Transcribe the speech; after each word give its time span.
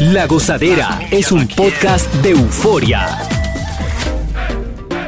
La 0.00 0.26
Gozadera 0.26 1.00
es 1.10 1.32
un 1.32 1.48
podcast 1.48 2.12
de 2.16 2.30
euforia. 2.30 3.18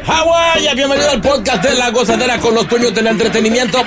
Hawái, 0.05 0.75
bienvenido 0.75 1.11
al 1.11 1.21
podcast 1.21 1.63
de 1.63 1.75
La 1.75 1.91
Gozadera 1.91 2.39
con 2.41 2.55
los 2.55 2.69
dueños 2.69 2.93
del 2.93 3.07
entretenimiento. 3.07 3.79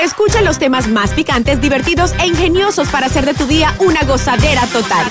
Escucha 0.00 0.40
los 0.42 0.58
temas 0.58 0.86
más 0.86 1.10
picantes, 1.10 1.60
divertidos 1.60 2.12
e 2.20 2.28
ingeniosos 2.28 2.88
para 2.90 3.06
hacer 3.06 3.24
de 3.24 3.34
tu 3.34 3.46
día 3.46 3.74
una 3.80 4.02
gozadera 4.02 4.66
total. 4.66 5.06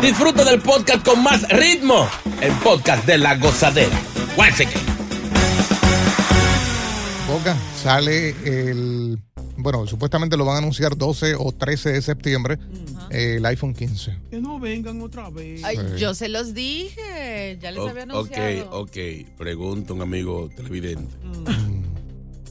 Disfruta 0.00 0.44
del 0.44 0.60
podcast 0.60 1.04
con 1.04 1.22
más 1.24 1.48
ritmo. 1.48 2.08
El 2.40 2.52
podcast 2.52 3.04
de 3.06 3.18
La 3.18 3.34
Gozadera. 3.36 3.96
Guáseque. 4.36 4.78
Boca, 7.26 7.56
sale 7.82 8.36
el. 8.44 9.18
Bueno, 9.58 9.86
supuestamente 9.86 10.36
lo 10.36 10.44
van 10.44 10.56
a 10.56 10.58
anunciar 10.58 10.96
12 10.96 11.34
o 11.38 11.52
13 11.52 11.92
de 11.92 12.02
septiembre, 12.02 12.58
eh, 13.10 13.36
el 13.38 13.46
iPhone 13.46 13.74
15. 13.74 14.16
Que 14.30 14.40
no 14.40 14.58
vengan 14.60 15.00
otra 15.02 15.30
vez. 15.30 15.64
Ay, 15.64 15.76
Sí. 15.76 15.98
yo 16.00 16.14
se 16.14 16.28
los 16.28 16.52
dije, 16.54 17.58
ya 17.60 17.70
les 17.70 17.80
O- 17.80 17.88
había 17.88 18.04
ok, 18.04 18.10
anunciado. 18.10 18.70
ok. 18.80 18.96
Pregunta 19.38 19.92
un 19.94 20.02
amigo 20.02 20.48
televidente. 20.56 21.14
Mm. 21.24 21.76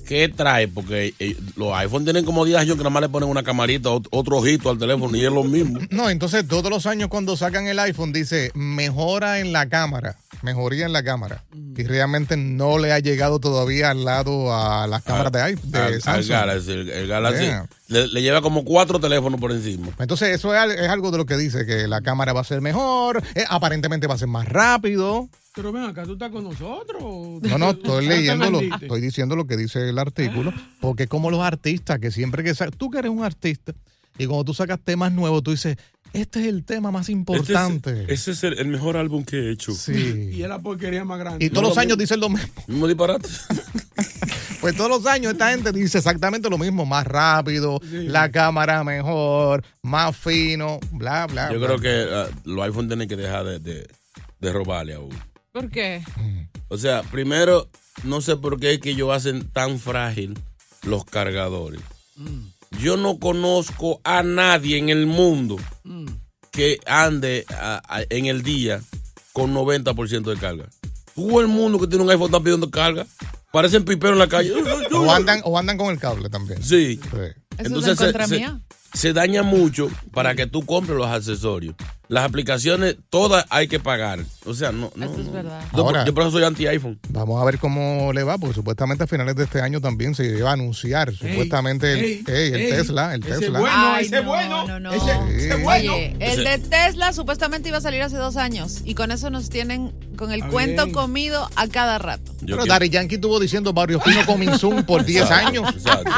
¿Qué 0.07 0.29
trae? 0.29 0.67
Porque 0.67 1.15
eh, 1.17 1.35
los 1.55 1.73
iPhone 1.73 2.03
tienen 2.03 2.25
como 2.25 2.45
10 2.45 2.59
años 2.59 2.73
que 2.75 2.79
nada 2.83 2.91
más 2.91 3.01
le 3.01 3.09
ponen 3.09 3.27
una 3.27 3.41
camarita, 3.41 3.89
ot- 3.89 4.07
otro 4.11 4.37
ojito 4.37 4.69
al 4.69 4.77
teléfono 4.77 5.17
y 5.17 5.25
es 5.25 5.31
lo 5.31 5.43
mismo. 5.43 5.79
No, 5.89 6.11
entonces 6.11 6.47
todos 6.47 6.69
los 6.69 6.85
años 6.85 7.09
cuando 7.09 7.35
sacan 7.35 7.65
el 7.67 7.79
iPhone 7.79 8.13
dice 8.13 8.51
mejora 8.53 9.39
en 9.39 9.51
la 9.51 9.67
cámara, 9.67 10.15
mejoría 10.45 10.85
en 10.85 10.93
la 10.93 11.03
cámara. 11.03 11.43
Y 11.53 11.83
realmente 11.83 12.37
no 12.37 12.77
le 12.77 12.93
ha 12.93 12.99
llegado 12.99 13.39
todavía 13.39 13.89
al 13.91 14.05
lado 14.05 14.53
a 14.55 14.87
las 14.87 15.03
cámaras 15.03 15.31
de, 15.33 15.41
iPhone, 15.41 15.71
de 15.71 15.77
Al, 15.79 15.93
al 15.95 16.01
Samsung. 16.01 16.29
Galaxy. 16.31 16.71
El, 16.71 16.89
el 16.89 17.07
Galaxy 17.07 17.43
Yeah. 17.43 17.67
le, 17.89 18.07
le 18.07 18.21
lleva 18.21 18.41
como 18.41 18.63
cuatro 18.63 18.99
teléfonos 18.99 19.39
por 19.41 19.51
encima. 19.51 19.89
Entonces 19.99 20.29
eso 20.29 20.53
es, 20.53 20.59
al- 20.61 20.71
es 20.71 20.87
algo 20.87 21.11
de 21.11 21.17
lo 21.17 21.25
que 21.25 21.35
dice, 21.35 21.65
que 21.65 21.87
la 21.87 21.99
cámara 22.01 22.31
va 22.31 22.41
a 22.41 22.45
ser 22.45 22.61
mejor, 22.61 23.21
eh, 23.35 23.43
aparentemente 23.49 24.07
va 24.07 24.13
a 24.13 24.17
ser 24.17 24.29
más 24.29 24.47
rápido. 24.47 25.27
Pero 25.53 25.71
ven 25.71 25.83
acá, 25.83 26.03
¿tú 26.03 26.13
estás 26.13 26.31
con 26.31 26.43
nosotros? 26.43 27.01
No, 27.01 27.57
no, 27.57 27.71
estoy 27.71 28.05
¿Ya 28.05 28.09
te 28.11 28.15
leyéndolo, 28.17 28.59
estoy 28.61 29.01
diciendo 29.01 29.35
lo 29.35 29.45
que 29.47 29.57
dice 29.57 29.89
el 29.89 29.99
artículo, 29.99 30.53
porque 30.81 31.07
como 31.07 31.29
los 31.31 31.41
artistas 31.41 31.99
que 31.99 32.11
siempre 32.11 32.43
que 32.43 32.53
tú 32.77 32.89
que 32.89 32.99
eres 32.99 33.11
un 33.11 33.23
artista 33.23 33.73
y 34.17 34.25
cuando 34.27 34.45
tú 34.45 34.53
sacas 34.53 34.79
temas 34.83 35.11
nuevos 35.11 35.43
tú 35.43 35.51
dices, 35.51 35.77
este 36.13 36.39
es 36.41 36.45
el 36.47 36.63
tema 36.63 36.91
más 36.91 37.09
importante. 37.09 38.05
ese 38.13 38.31
es 38.31 38.43
el, 38.43 38.57
el 38.59 38.67
mejor 38.67 38.95
álbum 38.97 39.23
que 39.25 39.37
he 39.37 39.51
hecho. 39.51 39.71
Y 39.71 39.75
Sí. 39.75 40.41
es 40.43 40.47
la 40.49 40.59
porquería 40.59 41.03
más 41.05 41.19
grande. 41.19 41.45
Y 41.45 41.49
todos 41.49 41.63
No, 41.63 41.67
los 41.69 41.75
lo 41.75 41.81
años 41.81 41.97
mismo. 41.97 42.01
dicen 42.01 42.19
lo 42.19 42.29
mismo. 42.29 42.53
Mismo 42.67 42.87
disparate. 42.87 43.29
Pues 44.61 44.75
todos 44.75 44.89
los 44.89 45.05
años 45.05 45.33
esta 45.33 45.51
gente 45.51 45.71
dice 45.71 45.99
exactamente 45.99 46.49
lo 46.49 46.57
mismo, 46.57 46.87
más 46.87 47.05
rápido, 47.05 47.79
Sí. 47.87 48.07
la 48.07 48.31
cámara 48.31 48.83
mejor, 48.83 49.63
más 49.83 50.17
fino, 50.17 50.79
bla, 50.91 51.27
bla. 51.27 51.51
Yo 51.53 51.59
bla. 51.59 51.67
creo 51.67 51.79
que 51.79 52.11
ah, 52.11 52.27
los 52.45 52.65
iPhone 52.65 52.87
tienen 52.87 53.07
que 53.07 53.15
dejar 53.15 53.45
de, 53.45 53.59
de, 53.59 53.87
de 54.39 54.51
robarle 54.53 54.95
a 54.95 54.99
uno. 55.01 55.15
¿Por 55.51 55.69
qué? 55.69 56.01
O 56.69 56.79
sea, 56.79 57.03
primero, 57.03 57.69
no 58.05 58.21
sé 58.21 58.37
por 58.37 58.59
qué 58.59 58.73
es 58.73 58.79
que 58.79 58.91
ellos 58.91 59.11
hacen 59.11 59.47
tan 59.51 59.77
frágil 59.77 60.33
los 60.81 61.05
cargadores. 61.05 61.81
Yo 62.79 62.97
no 62.97 63.19
conozco 63.19 64.01
a 64.03 64.23
nadie 64.23 64.77
en 64.77 64.89
el 64.89 65.05
mundo 65.05 65.57
que 66.51 66.79
ande 66.85 67.45
a- 67.49 67.81
a- 67.87 68.03
en 68.09 68.25
el 68.27 68.41
día 68.43 68.81
con 69.33 69.53
90% 69.53 70.29
de 70.31 70.37
carga. 70.37 70.67
Todo 71.15 71.41
el 71.41 71.47
mundo 71.47 71.79
que 71.79 71.87
tiene 71.87 72.03
un 72.03 72.09
iPhone 72.09 72.27
está 72.27 72.39
pidiendo 72.39 72.69
carga. 72.69 73.05
Parecen 73.51 73.85
piperos 73.85 74.13
en 74.13 74.19
la 74.19 74.27
calle. 74.27 74.51
O 74.93 75.11
andan, 75.11 75.41
o 75.45 75.57
andan 75.57 75.77
con 75.77 75.87
el 75.91 75.99
cable 75.99 76.29
también. 76.29 76.61
Sí. 76.63 76.99
Sí. 77.01 77.17
Eso 77.57 77.79
es 77.79 77.87
en 77.87 77.95
contra 77.95 78.27
se, 78.27 78.35
mía. 78.35 78.59
se 78.93 79.13
daña 79.13 79.43
mucho 79.43 79.89
para 80.11 80.35
que 80.35 80.45
tú 80.45 80.65
compres 80.65 80.97
los 80.97 81.07
accesorios. 81.07 81.75
Las 82.07 82.25
aplicaciones, 82.25 82.97
todas 83.09 83.45
hay 83.49 83.67
que 83.67 83.79
pagar. 83.79 84.19
O 84.45 84.53
sea, 84.53 84.71
no. 84.71 84.91
no, 84.95 85.05
Eso 85.05 85.21
es 85.21 85.31
verdad. 85.31 85.61
Yo, 85.73 85.83
Ahora- 85.83 86.05
yo 86.05 86.13
por 86.13 86.23
eso 86.23 86.31
soy 86.31 86.43
anti-iPhone. 86.43 86.99
Vamos 87.09 87.41
a 87.41 87.45
ver 87.45 87.57
cómo 87.57 88.13
le 88.13 88.23
va, 88.23 88.37
porque 88.37 88.53
supuestamente 88.55 89.03
a 89.03 89.07
finales 89.07 89.35
de 89.35 89.43
este 89.45 89.61
año 89.61 89.81
también 89.81 90.13
se 90.13 90.25
iba 90.25 90.49
a 90.51 90.53
anunciar 90.53 91.11
supuestamente 91.13 91.93
el, 91.93 91.99
ey, 91.99 92.23
ey, 92.27 92.47
el 92.53 92.55
ey, 92.61 92.69
Tesla, 92.71 93.15
el 93.15 93.23
ese 93.25 93.39
Tesla. 93.39 93.59
bueno, 93.59 93.75
Ay, 93.75 94.05
ese 94.05 94.21
no, 94.21 94.23
bueno. 94.27 94.67
no, 94.67 94.79
no. 94.79 94.93
Ese, 94.93 95.05
Sí. 95.05 95.45
ese 95.47 95.55
bueno. 95.63 95.93
Oye, 95.93 96.15
el 96.19 96.43
de 96.43 96.57
Tesla 96.59 97.11
supuestamente 97.13 97.69
iba 97.69 97.79
a 97.79 97.81
salir 97.81 98.01
hace 98.03 98.17
dos 98.17 98.37
años 98.37 98.81
y 98.85 98.93
con 98.95 99.11
eso 99.11 99.29
nos 99.29 99.49
tienen 99.49 99.93
con 100.15 100.31
el 100.31 100.39
Está 100.39 100.51
cuento 100.51 100.83
bien. 100.85 100.93
comido 100.95 101.49
a 101.55 101.67
cada 101.67 101.97
rato. 101.97 102.31
Yo 102.41 102.55
Pero 102.57 102.65
Daddy 102.65 102.89
Yankee 102.89 103.17
tuvo 103.17 103.39
diciendo 103.39 103.73
varios 103.73 104.03
finos 104.03 104.25
coming 104.25 104.51
soon 104.57 104.83
por 104.83 105.03
10 105.03 105.23
Exacto, 105.23 105.47
años. 105.47 105.75
exacto. 105.75 106.11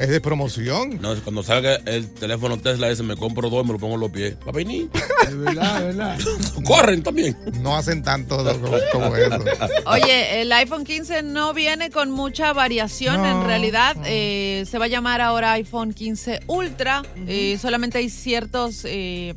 Es 0.00 0.08
de 0.08 0.20
promoción. 0.20 1.00
No, 1.00 1.14
cuando 1.22 1.42
salga 1.42 1.76
el 1.86 2.08
teléfono 2.14 2.58
Tesla 2.58 2.88
ese, 2.88 3.02
me 3.02 3.16
compro 3.16 3.50
dos 3.50 3.64
y 3.64 3.66
me 3.66 3.72
lo 3.74 3.78
pongo 3.78 3.94
en 3.94 4.00
los 4.00 4.10
pies. 4.10 4.34
Para 4.36 4.52
venir. 4.52 4.88
Es 5.26 5.36
verdad, 5.36 5.88
es 5.88 5.96
verdad. 5.96 6.18
Corren 6.64 7.02
también. 7.02 7.36
No 7.60 7.76
hacen 7.76 8.02
tanto 8.02 8.36
como, 8.60 8.76
como 8.92 9.16
eso. 9.16 9.38
Oye, 9.86 10.40
el 10.42 10.52
iPhone 10.52 10.84
15 10.84 11.22
no 11.22 11.52
viene 11.52 11.90
con 11.90 12.10
mucha 12.10 12.52
variación. 12.52 13.16
No, 13.16 13.40
en 13.42 13.46
realidad, 13.46 13.96
eh, 14.06 14.64
se 14.70 14.78
va 14.78 14.86
a 14.86 14.88
llamar 14.88 15.20
ahora 15.20 15.52
iPhone 15.52 15.92
15 15.92 16.40
Ultra. 16.46 17.02
Eh, 17.26 17.58
solamente 17.60 17.98
hay 17.98 18.08
ciertos. 18.08 18.82
eh, 18.84 19.34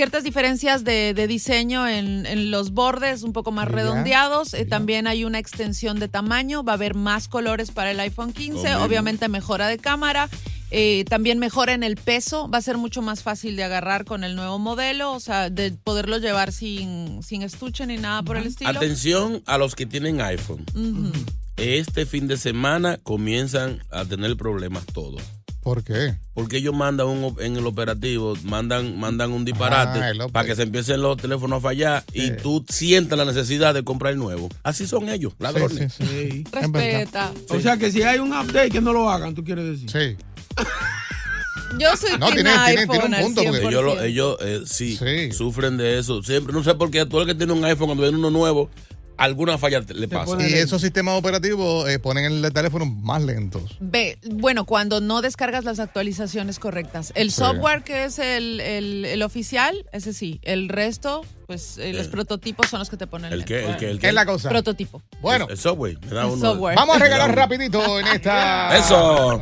Ciertas 0.00 0.24
diferencias 0.24 0.82
de, 0.82 1.12
de 1.12 1.26
diseño 1.26 1.86
en, 1.86 2.24
en 2.24 2.50
los 2.50 2.70
bordes 2.70 3.22
un 3.22 3.34
poco 3.34 3.52
más 3.52 3.68
redondeados. 3.68 4.54
Eh, 4.54 4.64
también 4.64 5.06
hay 5.06 5.26
una 5.26 5.38
extensión 5.38 6.00
de 6.00 6.08
tamaño. 6.08 6.64
Va 6.64 6.72
a 6.72 6.76
haber 6.76 6.94
más 6.94 7.28
colores 7.28 7.70
para 7.70 7.90
el 7.90 8.00
iPhone 8.00 8.32
15. 8.32 8.54
Lo 8.54 8.62
mismo. 8.62 8.84
Obviamente 8.86 9.28
mejora 9.28 9.68
de 9.68 9.76
cámara. 9.76 10.30
Eh, 10.70 11.04
también 11.10 11.38
mejora 11.38 11.74
en 11.74 11.82
el 11.82 11.96
peso. 11.96 12.48
Va 12.48 12.56
a 12.56 12.62
ser 12.62 12.78
mucho 12.78 13.02
más 13.02 13.22
fácil 13.22 13.56
de 13.56 13.64
agarrar 13.64 14.06
con 14.06 14.24
el 14.24 14.36
nuevo 14.36 14.58
modelo. 14.58 15.12
O 15.12 15.20
sea, 15.20 15.50
de 15.50 15.70
poderlo 15.72 16.16
llevar 16.16 16.50
sin, 16.50 17.22
sin 17.22 17.42
estuche 17.42 17.86
ni 17.86 17.98
nada 17.98 18.22
por 18.22 18.38
el 18.38 18.46
estilo. 18.46 18.70
Atención 18.70 19.42
a 19.44 19.58
los 19.58 19.74
que 19.74 19.84
tienen 19.84 20.22
iPhone. 20.22 20.64
Este 21.58 22.06
fin 22.06 22.26
de 22.26 22.38
semana 22.38 22.96
comienzan 23.02 23.82
a 23.90 24.06
tener 24.06 24.34
problemas 24.38 24.86
todos. 24.86 25.20
¿Por 25.62 25.84
qué? 25.84 26.14
Porque 26.32 26.56
ellos 26.56 26.74
mandan 26.74 27.06
un, 27.08 27.36
en 27.40 27.56
el 27.56 27.66
operativo, 27.66 28.34
mandan, 28.44 28.98
mandan 28.98 29.30
un 29.30 29.44
disparate 29.44 30.00
Ah, 30.00 30.28
para 30.32 30.46
que 30.46 30.56
se 30.56 30.62
empiecen 30.62 31.02
los 31.02 31.18
teléfonos 31.18 31.58
a 31.58 31.60
fallar 31.60 32.04
y 32.14 32.30
tú 32.30 32.64
sientas 32.68 33.18
la 33.18 33.26
necesidad 33.26 33.74
de 33.74 33.84
comprar 33.84 34.14
el 34.14 34.18
nuevo. 34.18 34.48
Así 34.62 34.86
son 34.86 35.10
ellos, 35.10 35.34
ladrones. 35.38 35.92
Sí, 35.92 36.04
sí. 36.06 36.44
Respeta. 36.50 37.32
O 37.50 37.60
sea 37.60 37.76
que 37.76 37.92
si 37.92 38.02
hay 38.02 38.18
un 38.20 38.32
update 38.32 38.70
que 38.70 38.80
no 38.80 38.92
lo 38.94 39.10
hagan, 39.10 39.34
tú 39.34 39.44
quieres 39.44 39.66
decir. 39.66 39.90
Sí. 39.90 40.16
Yo 41.78 41.96
soy 41.96 42.18
No, 42.18 42.26
tiene- 42.32 42.50
tiene- 42.66 42.86
tiene 42.86 43.04
un 43.04 43.22
punto, 43.22 43.42
porque 43.44 43.60
100%. 43.60 43.68
Ellos, 43.68 43.84
lo- 43.84 44.02
ellos 44.02 44.36
eh, 44.40 44.60
sí, 44.66 44.96
Sí. 44.96 45.30
sufren 45.32 45.76
de 45.76 45.98
eso. 45.98 46.22
Siempre, 46.22 46.52
no 46.52 46.64
sé 46.64 46.74
por 46.74 46.90
qué, 46.90 47.06
todo 47.06 47.20
el 47.22 47.28
que 47.28 47.34
tiene 47.34 47.52
un 47.52 47.64
iPhone 47.64 47.86
cuando 47.86 48.02
viene 48.02 48.18
uno 48.18 48.30
nuevo, 48.30 48.70
alguna 49.20 49.58
falla 49.58 49.80
le 49.94 50.08
pasa. 50.08 50.36
Y 50.40 50.54
esos 50.54 50.80
sistemas 50.80 51.18
operativos 51.18 51.88
eh, 51.88 51.98
ponen 51.98 52.24
el 52.44 52.52
teléfono 52.52 52.86
más 52.86 53.22
lentos. 53.22 53.76
Ve, 53.80 54.18
bueno, 54.30 54.64
cuando 54.64 55.00
no 55.00 55.20
descargas 55.22 55.64
las 55.64 55.78
actualizaciones 55.78 56.58
correctas. 56.58 57.12
El 57.14 57.30
Sí. 57.30 57.36
software 57.38 57.82
que 57.84 58.04
es 58.04 58.18
el, 58.18 58.60
el- 58.60 59.04
el 59.04 59.22
oficial, 59.22 59.86
ese 59.92 60.12
sí. 60.12 60.40
El 60.42 60.68
resto, 60.68 61.24
pues 61.46 61.78
eh, 61.78 61.92
los 61.92 62.08
prototipos 62.08 62.68
son 62.68 62.78
los 62.80 62.88
que 62.90 62.96
te 62.96 63.06
ponen. 63.06 63.32
¿El 63.32 63.44
qué? 63.44 63.64
¿El 63.64 63.76
qué? 63.76 63.90
¿El 63.90 63.96
¿Qué 63.96 64.02
qué? 64.02 64.08
es 64.08 64.14
la 64.14 64.26
cosa? 64.26 64.48
Prototipo. 64.48 65.02
Bueno, 65.20 65.46
El 65.50 65.58
software. 65.58 65.98
Me 66.00 66.14
da 66.14 66.26
uno. 66.26 66.40
software. 66.40 66.76
vamos 66.76 66.96
a 66.96 66.98
regalar 66.98 67.34
rapidito 67.36 68.00
en 68.00 68.06
esta 68.08 68.76
Eso. 68.76 69.40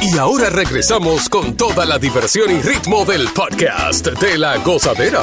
Y 0.00 0.18
ahora 0.18 0.50
regresamos 0.50 1.28
con 1.28 1.56
toda 1.56 1.84
la 1.86 1.98
diversión 1.98 2.50
y 2.50 2.60
ritmo 2.60 3.04
del 3.04 3.28
podcast 3.28 4.06
de 4.06 4.38
la 4.38 4.56
gozadera. 4.58 5.22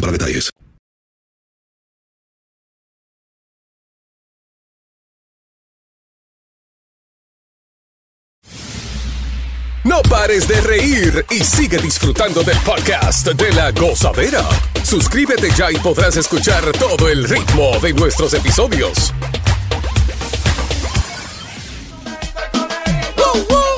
para 0.00 0.12
detalles. 0.12 0.50
No 9.84 10.00
pares 10.02 10.46
de 10.46 10.60
reír 10.60 11.26
y 11.28 11.40
sigue 11.40 11.76
disfrutando 11.78 12.44
del 12.44 12.56
podcast 12.58 13.26
de 13.26 13.52
la 13.52 13.72
gozadera. 13.72 14.48
Suscríbete 14.84 15.50
ya 15.50 15.72
y 15.72 15.76
podrás 15.76 16.16
escuchar 16.16 16.64
todo 16.78 17.08
el 17.08 17.28
ritmo 17.28 17.78
de 17.80 17.92
nuestros 17.92 18.32
episodios. 18.34 19.12
¡Ya 23.18 23.71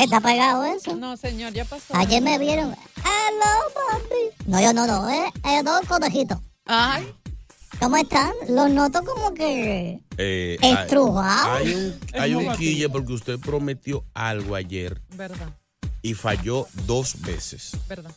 ¿Está 0.00 0.20
pegado 0.20 0.64
eso? 0.64 0.96
No, 0.96 1.14
señor, 1.16 1.52
ya 1.52 1.64
pasó. 1.66 1.94
Ayer 1.94 2.22
me 2.22 2.38
vieron. 2.38 2.74
Hello, 2.96 3.52
papi. 3.74 4.46
No, 4.46 4.58
yo 4.60 4.72
no, 4.72 4.86
no, 4.86 5.10
eh. 5.10 5.30
eh 5.44 5.62
dos 5.62 5.82
conejitos. 5.86 6.38
Ay, 6.64 7.12
¿Cómo 7.78 7.96
están? 7.96 8.32
Los 8.48 8.70
noto 8.70 9.02
como 9.04 9.34
que... 9.34 10.00
Eh, 10.16 10.58
hay- 10.62 10.72
Estrujado. 10.72 11.54
Hay 11.56 11.74
un, 11.74 12.00
hay 12.14 12.34
un 12.34 12.52
quille 12.56 12.88
porque 12.88 13.12
usted 13.12 13.38
prometió 13.38 14.04
algo 14.14 14.54
ayer 14.54 15.00
verdad, 15.16 15.56
y 16.02 16.14
falló 16.14 16.66
dos 16.86 17.20
veces. 17.20 17.72
verdad. 17.88 18.10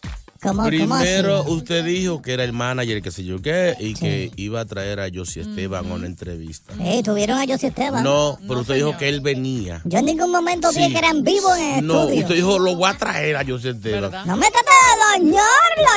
¿Cómo? 0.44 0.64
Primero, 0.66 1.44
usted 1.46 1.84
dijo 1.86 2.22
que 2.22 2.34
era 2.34 2.44
el 2.44 2.54
manager, 2.54 3.02
que 3.02 3.12
sé 3.12 3.24
yo 3.24 3.42
qué, 3.42 3.76
y 3.80 3.94
que 3.94 4.32
iba 4.36 4.60
a 4.62 4.66
traer 4.66 5.00
a 5.00 5.08
Josie 5.14 5.42
Esteban 5.44 5.90
a 5.90 5.94
una 5.96 6.06
entrevista. 6.06 6.74
Eh, 6.82 7.02
tuvieron 7.04 7.38
a 7.40 7.46
José 7.48 7.68
Esteban. 7.68 8.04
No, 8.04 8.38
pero 8.48 8.60
usted 8.62 8.76
dijo 8.76 8.98
que 8.98 9.08
él 9.10 9.22
venía. 9.22 9.82
Yo 9.86 10.00
en 10.00 10.06
ningún 10.06 10.32
momento 10.32 10.70
dije 10.72 10.88
Sí. 10.88 10.92
que 10.92 10.98
eran 11.00 11.24
vivos 11.24 11.58
en 11.58 11.80
el 11.80 11.88
No, 11.88 12.02
estudio. 12.02 12.22
usted 12.22 12.36
dijo, 12.36 12.60
lo 12.60 12.76
voy 12.76 12.90
a 12.90 12.98
traer 12.98 13.38
a 13.38 13.46
Josie 13.46 13.72
Esteban. 13.72 14.02
¿Verdad? 14.02 14.26
No 14.26 14.36
me 14.38 14.48
trate 14.52 14.70
de 14.70 15.24
dañar 15.30 15.44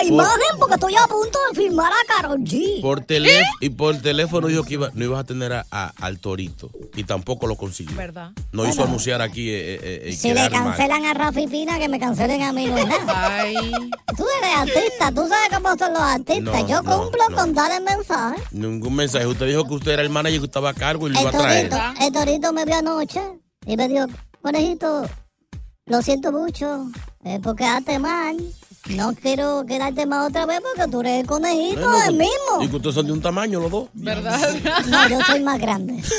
la 0.00 0.08
imagen 0.08 0.58
porque 0.58 0.75
estoy 0.75 0.94
a 0.94 1.06
punto 1.08 1.38
de 1.52 1.56
firmar 1.60 1.93
a 1.93 2.14
Karol 2.14 2.38
G. 2.40 2.81
Por 2.81 3.00
teléfono, 3.00 3.46
y 3.60 3.69
por 3.70 3.96
teléfono 4.00 4.46
dijo 4.48 4.62
que 4.64 4.75
iba, 4.75 4.90
no 4.94 5.04
ibas 5.04 5.20
a 5.20 5.25
tener 5.25 5.52
a, 5.52 5.66
a- 5.70 5.93
al 6.00 6.19
torito. 6.20 6.70
Y 6.94 7.04
tampoco 7.04 7.46
lo 7.46 7.56
consiguió. 7.56 7.96
¿Verdad? 7.96 8.31
No 8.52 8.66
hizo 8.69 8.84
anunciar 8.84 9.20
aquí. 9.22 9.50
eh, 9.50 9.75
eh, 9.82 10.02
eh, 10.06 10.12
Si 10.12 10.28
le 10.28 10.34
quedar 10.34 10.52
mal. 10.52 10.64
cancelan 10.76 11.04
a 11.06 11.14
Rafi 11.14 11.46
Pina, 11.46 11.78
que 11.78 11.88
me 11.88 11.98
cancelen 11.98 12.43
a 12.43 12.52
mí, 12.52 12.66
no 12.66 12.84
nada. 12.87 13.40
Ay, 13.40 13.54
Tú 14.16 14.25
eres 14.42 14.56
artista, 14.56 15.10
tú 15.12 15.28
sabes 15.28 15.48
cómo 15.54 15.76
son 15.76 15.92
los 15.92 16.02
artistas. 16.02 16.62
No, 16.62 16.68
Yo 16.68 16.82
no, 16.82 16.98
cumplo 17.02 17.22
no. 17.30 17.36
con 17.36 17.54
dar 17.54 17.70
el 17.72 17.82
mensaje. 17.84 18.42
Ningún 18.52 18.94
mensaje. 18.94 19.26
Usted 19.26 19.46
dijo 19.46 19.64
que 19.66 19.74
usted 19.74 19.92
era 19.92 20.02
el 20.02 20.10
manager 20.10 20.40
que 20.40 20.46
estaba 20.46 20.70
a 20.70 20.74
cargo 20.74 21.06
y 21.08 21.12
lo 21.12 21.16
El 21.16 21.22
iba 21.22 21.30
a 21.30 21.32
traer. 21.42 21.68
torito, 21.70 22.04
el 22.04 22.12
torito 22.12 22.52
me 22.52 22.64
vio 22.64 22.76
anoche 22.76 23.20
y 23.66 23.76
me 23.76 23.88
dijo, 23.88 24.06
conejito, 24.42 25.08
lo 25.86 26.02
siento 26.02 26.32
mucho, 26.32 26.86
eh, 27.24 27.38
por 27.40 27.56
quedarte 27.56 27.98
mal. 27.98 28.36
No 28.90 29.12
quiero 29.14 29.64
quedarte 29.66 30.06
mal 30.06 30.28
otra 30.28 30.46
vez 30.46 30.60
porque 30.60 30.88
tú 30.88 31.00
eres 31.00 31.20
el 31.22 31.26
conejito, 31.26 31.80
Bueno, 31.80 32.04
el 32.08 32.14
Y 32.14 32.18
mismo. 32.18 32.70
que 32.70 32.76
ustedes 32.76 32.94
son 32.94 33.06
de 33.06 33.12
un 33.12 33.20
tamaño 33.20 33.58
los 33.58 33.70
dos. 33.70 33.88
¿verdad? 33.94 34.38
No, 34.86 35.08
yo 35.08 35.18
soy 35.24 35.40
más 35.40 35.58
grande. 35.58 36.00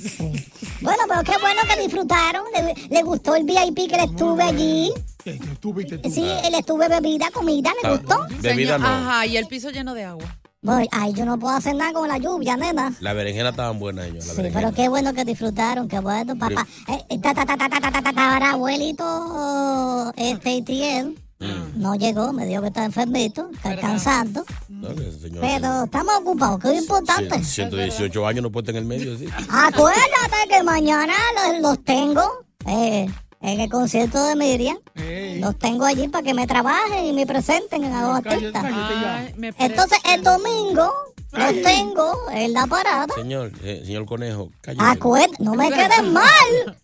Sí. 0.00 0.46
Bueno, 0.80 1.02
pero 1.08 1.22
qué 1.22 1.32
bueno 1.40 1.60
que 1.68 1.82
disfrutaron. 1.82 2.42
Le, 2.54 2.74
le 2.88 3.02
gustó 3.02 3.34
el 3.36 3.44
VIP 3.44 3.88
que 3.90 3.96
le 3.96 4.04
estuve 4.04 4.42
allí. 4.42 4.92
¿Qué, 5.24 5.38
qué 5.38 5.52
estuviste 5.52 5.98
tú? 5.98 6.10
Sí, 6.10 6.22
le 6.22 6.58
estuve 6.58 6.88
bebida, 6.88 7.30
comida, 7.32 7.70
¿le 7.82 7.88
Ah, 7.88 7.92
gustó? 7.96 8.26
Bebida 8.40 8.78
no. 8.78 8.86
Ajá, 8.86 9.26
y 9.26 9.36
el 9.36 9.46
piso 9.46 9.70
lleno 9.70 9.94
de 9.94 10.04
agua. 10.04 10.24
Voy, 10.62 10.86
ay, 10.92 11.14
yo 11.14 11.24
no 11.24 11.38
puedo 11.38 11.54
hacer 11.56 11.74
nada 11.74 11.92
con 11.94 12.06
la 12.06 12.18
lluvia, 12.18 12.54
nena. 12.56 12.92
La 13.00 13.14
berenjena 13.14 13.48
estaban 13.50 13.78
buenas 13.78 14.06
ellos. 14.06 14.26
La 14.26 14.32
Sí, 14.32 14.36
berenjena. 14.36 14.60
pero 14.68 14.74
qué 14.76 14.88
bueno 14.90 15.14
que 15.14 15.24
disfrutaron, 15.24 15.88
qué 15.88 15.98
bueno, 16.00 16.36
papá. 16.36 16.66
Eh, 16.88 16.98
eh, 17.08 17.18
ta, 17.18 17.32
ta, 17.34 17.46
ta, 17.46 17.56
ta, 17.56 17.68
ta, 17.70 17.80
ta, 17.80 17.90
ta, 17.90 18.02
ta, 18.02 18.12
ta, 18.12 18.32
ahora, 18.34 18.50
abuelito, 18.52 20.12
este 20.16 20.52
Itiel, 20.56 21.18
Mm. 21.38 21.80
no 21.80 21.94
llegó, 21.94 22.34
me 22.34 22.44
dijo 22.44 22.60
que 22.60 22.68
está 22.68 22.84
enfermito, 22.84 23.48
está 23.54 23.70
descansando. 23.70 24.44
No, 24.68 24.94
que 24.94 25.08
ese 25.08 25.20
señor- 25.20 25.40
Pero 25.40 25.84
estamos 25.84 26.14
ocupados, 26.20 26.60
que 26.60 26.74
es 26.74 26.82
importante. 26.82 27.36
Cien- 27.36 27.44
118 27.70 28.26
años 28.26 28.42
no 28.42 28.52
puesta 28.52 28.70
en 28.72 28.76
el 28.76 28.84
medio, 28.84 29.16
sí. 29.16 29.26
Acuérdate 29.48 30.48
que 30.50 30.62
mañana 30.62 31.14
los, 31.52 31.62
los 31.62 31.84
tengo 31.84 32.22
eh, 32.66 33.06
en 33.40 33.60
el 33.60 33.70
concierto 33.70 34.22
de 34.24 34.36
Miriam. 34.36 34.78
Ey, 34.94 35.38
Los 35.40 35.58
tengo 35.58 35.84
allí 35.84 36.08
para 36.08 36.22
que 36.24 36.34
me 36.34 36.46
trabajen 36.46 37.04
y 37.06 37.12
me 37.12 37.26
presenten 37.26 37.84
a 37.84 38.02
los 38.02 38.20
cállate, 38.20 38.34
artistas. 38.46 38.62
cállate. 38.62 39.34
Ay, 39.38 39.54
Entonces 39.58 39.98
el 40.12 40.22
domingo 40.22 40.92
los 41.32 41.62
tengo 41.62 42.12
en 42.32 42.52
la 42.52 42.66
parada. 42.66 43.06
Señor, 43.14 43.52
eh, 43.62 43.82
señor 43.84 44.04
Conejo, 44.06 44.50
cállese. 44.60 44.84
Acuérdate, 44.84 45.42
no 45.42 45.54
me 45.54 45.70
quedes 45.70 46.02
mal. 46.04 46.78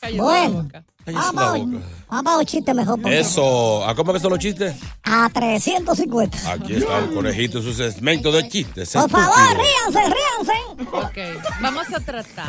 Cállate 0.00 0.20
Bueno. 0.22 0.68
Vamos, 2.10 2.34
a 2.34 2.36
un 2.38 2.44
chiste 2.44 2.74
mejor. 2.74 3.00
porque- 3.00 3.18
Eso. 3.20 3.82
¿A 3.86 3.94
cómo 3.94 4.12
que 4.12 4.20
son 4.20 4.28
los 4.28 4.38
chistes? 4.38 4.76
A 5.04 5.30
350. 5.32 6.36
Aquí 6.52 6.74
está 6.74 6.98
el 6.98 7.14
conejito 7.14 7.58
en 7.58 7.64
su 7.64 7.72
segmento 7.72 8.30
de 8.30 8.46
chistes. 8.46 8.92
Por 8.92 9.08
favor, 9.08 9.34
ríanse, 9.56 10.14
ríanse. 10.14 10.86
Ok, 10.92 11.42
vamos 11.62 11.86
a 11.94 12.00
tratar. 12.00 12.46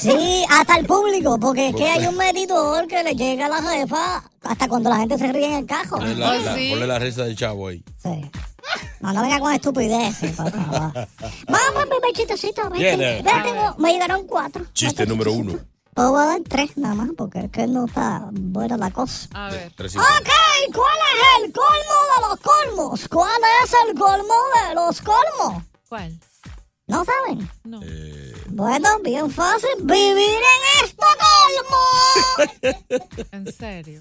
Sí, 0.00 0.44
hasta 0.50 0.76
el 0.76 0.86
público, 0.86 1.38
porque 1.38 1.68
es 1.68 1.74
que 1.76 1.88
hay 1.88 2.06
un 2.06 2.16
medidor 2.16 2.86
que 2.86 3.02
le 3.02 3.14
llega 3.14 3.46
a 3.46 3.48
la 3.48 3.62
jefa 3.62 4.22
hasta 4.42 4.68
cuando 4.68 4.90
la 4.90 4.96
gente 4.98 5.18
se 5.18 5.32
ríe 5.32 5.46
en 5.46 5.52
el 5.54 5.66
cajo. 5.66 5.96
Ponle 5.96 6.14
la, 6.14 6.34
la- 6.38 6.54
sí. 6.54 6.70
ponle 6.70 6.86
la 6.86 6.98
risa 6.98 7.24
del 7.24 7.36
chavo 7.36 7.68
ahí. 7.68 7.82
Sí. 8.02 8.30
No, 9.00 9.12
no 9.12 9.22
venga 9.22 9.38
con 9.40 9.52
estupideces, 9.52 10.32
por 10.36 10.50
favor. 10.50 10.92
Vamos 11.48 11.84
primer 11.88 12.12
chistecito. 12.14 12.68
Vete, 12.70 13.22
tengo- 13.22 13.74
me 13.78 13.92
llegaron 13.92 14.26
cuatro. 14.26 14.64
Chiste 14.72 15.02
Vete, 15.02 15.10
número 15.10 15.30
chistecito. 15.30 15.56
uno. 15.62 15.76
Pues 15.94 16.08
voy 16.08 16.20
a 16.22 16.26
dar 16.26 16.40
tres 16.46 16.76
nada 16.76 16.94
más, 16.94 17.08
porque 17.16 17.38
es 17.46 17.50
que 17.50 17.66
no 17.66 17.86
está 17.86 18.28
buena 18.30 18.76
la 18.76 18.90
cosa. 18.90 19.28
A 19.32 19.48
ver. 19.50 19.72
350. 19.74 20.18
Ok, 20.18 20.74
¿cuál 20.74 20.98
es 21.14 21.44
el 21.46 21.52
colmo 21.52 21.98
de 22.12 22.28
los 22.28 22.40
colmos? 22.40 23.08
¿Cuál 23.08 23.40
es 23.64 23.72
el 23.88 23.98
colmo 23.98 24.34
de 24.68 24.74
los 24.74 25.00
colmos? 25.00 25.62
¿Cuál? 25.88 26.18
¿No 26.88 27.04
saben? 27.04 27.48
No. 27.64 27.80
Eh, 27.82 28.32
Bueno, 28.48 28.88
bien 29.02 29.28
fácil. 29.30 29.70
Vivir 29.82 30.18
en 30.18 30.84
este 30.84 31.04
colmo. 31.18 33.02
En 33.32 33.52
serio. 33.52 34.00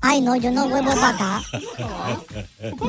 Ay, 0.00 0.20
no, 0.22 0.34
yo 0.36 0.50
no 0.50 0.68
vuelvo 0.68 0.90
para 0.94 1.08
acá. 1.10 1.42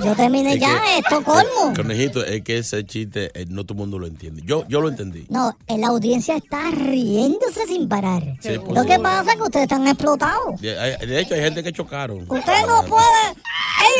Yo 0.04 0.16
terminé 0.16 0.54
Es 0.54 0.60
ya, 0.62 0.82
que- 0.82 0.98
Estocolmo. 1.00 1.74
Conejito, 1.76 2.24
es 2.26 2.42
que 2.44 2.58
ese 2.60 2.84
chiste 2.86 3.30
eh, 3.40 3.46
no 3.48 3.64
todo 3.64 3.74
el 3.74 3.80
mundo 3.80 4.00
lo 4.00 4.08
entiende. 4.08 4.42
Yo, 4.46 4.66
yo 4.68 4.82
lo 4.82 4.90
entendí. 4.90 5.26
No, 5.30 5.56
eh, 5.68 5.78
la 5.78 5.88
audiencia 5.90 6.36
está 6.38 6.72
riéndose 6.72 7.68
sin 7.68 7.88
parar. 7.88 8.24
Sí, 8.42 8.56
Lo 8.74 8.84
que 8.86 8.98
pasa 9.00 9.32
es 9.32 9.38
que 9.38 9.44
ustedes 9.44 9.64
están 9.64 9.88
explotados. 9.88 10.60
De, 10.62 10.74
de 10.74 11.20
hecho, 11.20 11.36
hay 11.36 11.42
gente 11.42 11.62
que 11.62 11.72
chocaron. 11.74 12.22
Usted 12.28 12.66
no 12.68 12.84
puede. 12.86 13.36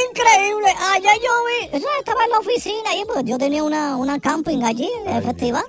Increíble. 0.10 0.74
Ayer 0.94 1.14
yo 1.24 1.32
vi. 1.46 1.78
Eso 1.78 1.88
estaba 2.00 2.24
en 2.26 2.32
la 2.32 2.40
oficina 2.40 2.90
ahí, 2.90 3.04
porque 3.06 3.24
yo 3.24 3.38
tenía 3.38 3.64
una, 3.64 3.96
una 3.96 4.20
camping 4.20 4.64
allí 4.64 4.90
en 5.06 5.16
el 5.16 5.24
festival. 5.24 5.64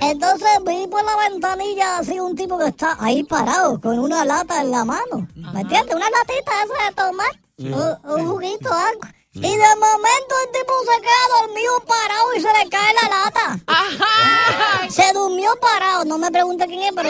Entonces 0.00 0.48
vi 0.64 0.86
por 0.86 1.04
la 1.04 1.16
ventanilla 1.28 1.98
así 1.98 2.18
un 2.20 2.36
tipo 2.36 2.58
que 2.58 2.66
está 2.66 2.96
ahí 3.00 3.22
parado 3.24 3.80
con 3.80 3.98
una 3.98 4.24
lata 4.24 4.60
en 4.60 4.70
la 4.70 4.84
mano. 4.84 5.26
¿Me 5.34 5.60
entiendes? 5.62 5.94
Una 5.94 6.08
latita 6.10 6.52
esa 6.64 6.88
de 6.88 6.94
tomar. 6.94 7.40
Mm. 7.58 7.72
Un, 7.74 8.20
un 8.20 8.28
juguito, 8.28 8.72
algo. 8.72 9.00
Y 9.34 9.40
de 9.40 9.76
momento 9.76 10.34
el 10.44 10.52
tipo 10.52 10.72
se 10.84 11.00
queda 11.00 11.40
dormido 11.40 11.80
parado 11.86 12.34
y 12.36 12.40
se 12.40 12.48
le 12.48 12.68
cae 12.70 12.94
la 13.02 13.08
lata. 13.08 13.57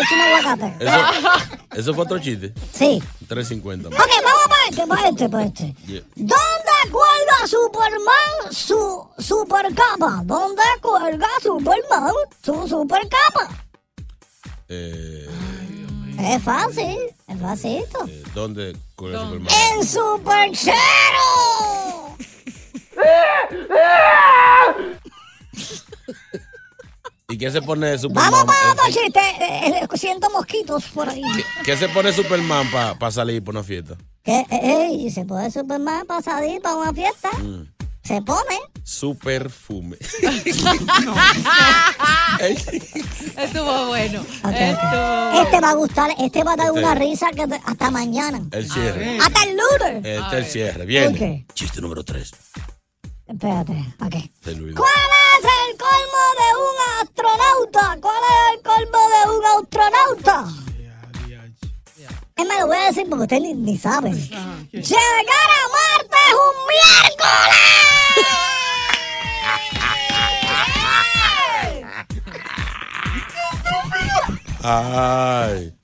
Es, 0.09 0.13
un 0.13 0.21
aguacate. 0.21 0.77
Eso, 0.85 0.99
eso 1.75 1.95
fue 1.95 2.05
otro 2.05 2.19
chiste. 2.19 2.53
Sí. 2.73 3.03
350. 3.29 3.89
Ok, 3.89 3.95
vamos 3.97 4.49
para 4.49 4.69
este, 4.71 4.87
para 4.87 5.09
este, 5.09 5.29
para 5.29 5.45
este. 5.45 5.75
Yeah. 5.87 6.03
¿Dónde 6.17 6.91
cuelga 6.91 7.47
Superman 7.47 8.53
su 8.53 9.09
super 9.19 9.75
capa? 9.75 10.23
¿Dónde 10.25 10.63
cuelga 10.81 11.29
Superman 11.43 12.13
su 12.43 12.69
super 12.69 13.03
capa? 13.09 13.49
Eh, 14.69 15.29
Es 16.21 16.43
fácil, 16.43 16.99
es 17.27 17.41
facilito. 17.41 18.07
eh, 18.07 18.23
¿Dónde? 18.35 18.77
cuelga 18.97 19.21
Superman? 19.21 19.53
¡En 19.75 19.85
Superchero! 19.87 20.77
¿Y 27.31 27.37
qué 27.37 27.51
se 27.51 27.61
pone 27.61 27.99
Superman? 27.99 28.31
Vamos 28.33 28.47
para 28.57 28.73
otro 28.73 28.87
Eh, 28.87 28.93
chiste. 28.95 29.21
Eh, 29.21 29.83
eh, 29.83 29.99
siento 29.99 30.31
mosquitos 30.31 30.85
por 30.87 31.11
ahí. 31.11 31.21
¿Qué 31.63 31.77
se 31.77 31.87
pone 31.91 32.11
Superman 32.11 32.67
para 32.71 33.11
salir 33.11 33.45
por 33.45 33.55
una 33.55 33.63
fiesta? 33.63 33.97
¿Qué? 34.25 34.47
Eh, 34.51 34.89
eh, 35.05 35.11
¿Se 35.11 35.27
puede 35.27 35.51
Superman 35.51 36.07
para 36.07 36.23
salir 36.23 36.63
para 36.63 36.77
una 36.77 36.95
fiesta? 36.95 37.29
Mm. 37.33 37.67
Se 38.03 38.23
pone. 38.23 38.59
Su 38.83 39.19
perfume. 39.19 39.99
Estuvo 43.37 43.89
bueno. 43.89 44.23
Estuvo 44.23 45.43
Este 45.43 45.61
va 45.61 45.69
a 45.71 45.75
gustar, 45.75 46.11
este 46.19 46.43
va 46.43 46.55
a 46.55 46.57
dar 46.57 46.69
Este. 46.69 46.79
una 46.81 46.95
risa 46.95 47.27
que 47.33 47.47
te- 47.47 47.61
hasta 47.63 47.91
mañana. 47.91 48.41
El 48.53 48.71
cierre. 48.71 49.19
Hasta 49.19 49.43
el 49.43 49.51
lunes. 49.51 49.97
Este 50.07 50.17
es 50.17 50.33
el 50.33 50.45
cierre. 50.47 51.09
Ok. 51.09 51.53
Chiste 51.53 51.83
número 51.83 52.03
3. 52.03 52.33
Espérate, 53.27 53.73
ok. 54.01 54.15
¿Cuál 54.75 54.91
un 56.59 56.77
astronauta? 57.03 57.99
¿Cuál 58.01 58.23
es 58.25 58.55
el 58.55 58.63
colmo 58.63 58.99
de 59.09 59.21
un 59.37 59.45
astronauta? 59.47 60.37
Es 62.37 62.47
más, 62.47 62.61
lo 62.61 62.67
voy 62.69 62.77
a 62.77 62.85
decir 62.87 63.07
porque 63.09 63.23
ustedes 63.25 63.43
ni, 63.43 63.55
ni 63.55 63.77
saben. 63.77 64.15
Llegar 64.15 65.49
a 65.51 65.69
Marte 65.75 66.23
un 66.35 66.59
Ay. 74.63 75.75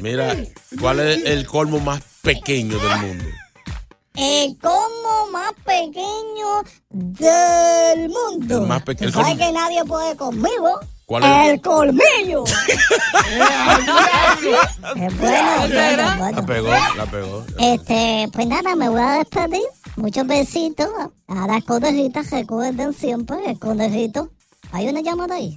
Mira, 0.00 0.36
¿cuál 0.80 1.00
es 1.00 1.24
el 1.24 1.46
colmo 1.46 1.80
más 1.80 2.02
pequeño 2.22 2.78
del 2.78 2.98
mundo? 3.00 3.24
El 4.14 4.56
colmo 4.58 5.26
más 5.32 5.52
pequeño 5.64 6.62
del 6.90 8.08
mundo. 8.10 8.58
El 8.62 8.66
más 8.68 8.82
peque- 8.82 9.04
¿Tú 9.04 9.08
el 9.08 9.12
sabes 9.12 9.36
que 9.38 9.50
nadie 9.52 9.84
puede 9.84 10.16
conmigo? 10.16 10.78
¿Cuál 11.06 11.24
es? 11.24 11.52
El 11.52 11.60
colmillo. 11.60 12.44
es 14.96 15.18
bueno, 15.18 15.64
es 15.64 15.72
bueno, 15.72 16.16
bueno. 16.18 16.40
La 16.40 16.46
pegó, 16.46 16.68
la 16.96 17.06
pegó. 17.10 17.44
Este, 17.58 18.28
pues 18.32 18.46
nada, 18.46 18.74
me 18.76 18.88
voy 18.88 19.00
a 19.02 19.10
despedir. 19.18 19.62
Muchos 19.96 20.26
besitos 20.26 20.88
a 21.28 21.46
las 21.46 21.64
conejitas. 21.64 22.30
Recuerden 22.30 22.94
siempre 22.94 23.36
el 23.46 23.58
conejito. 23.58 24.30
¿Hay 24.72 24.88
una 24.88 25.00
llamada 25.02 25.34
ahí? 25.34 25.56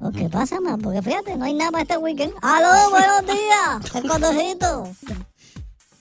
¿O 0.00 0.10
qué 0.10 0.28
pasa 0.28 0.60
más? 0.60 0.78
Porque 0.82 1.00
fíjate, 1.00 1.36
no 1.36 1.44
hay 1.44 1.54
nada 1.54 1.70
para 1.70 1.82
este 1.82 1.96
weekend. 1.98 2.32
¡Aló, 2.42 2.90
buenos 2.90 3.22
días! 3.26 3.94
El 3.94 4.08
conejito. 4.08 4.88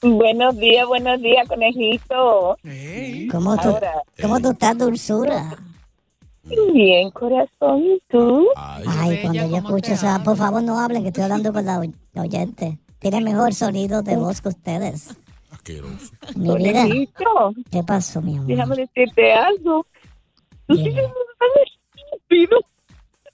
Buenos 0.02 0.58
días, 0.58 0.88
buenos 0.88 1.22
días, 1.22 1.48
conejito. 1.48 2.58
¿Cómo 3.32 3.56
tú, 3.58 3.70
Ahora, 3.70 4.02
¿Cómo 4.20 4.40
tú 4.40 4.52
estás, 4.52 4.78
dulzura? 4.78 5.56
bien, 6.74 7.12
corazón, 7.12 7.84
¿y 7.84 8.02
tú? 8.10 8.48
Ay, 8.56 9.20
cuando 9.22 9.46
yo 9.48 9.58
escucho, 9.58 9.94
o 9.94 9.98
sea, 9.98 10.20
por 10.24 10.36
favor 10.38 10.64
no 10.64 10.80
hablen, 10.80 11.04
que 11.04 11.10
estoy 11.10 11.24
hablando 11.24 11.54
con 11.54 11.66
la 11.66 11.80
oy- 11.80 11.94
la 12.14 12.24
oyente. 12.24 12.80
Tiene 13.00 13.22
mejor 13.22 13.54
sonido 13.54 14.02
de 14.02 14.16
voz 14.18 14.42
que 14.42 14.50
ustedes. 14.50 15.16
Mi 16.36 16.56
vida. 16.56 16.82
Conejito, 16.82 17.54
¿Qué 17.72 17.84
pasó, 17.84 18.22
mi 18.22 18.36
amor? 18.38 18.48
déjame 18.48 18.76
decirte 18.78 19.34
algo. 19.34 19.86
Tú 20.68 20.76
Dime. 20.76 20.90
sigues 20.90 21.06
tan 21.38 21.50
estúpido. 22.12 22.58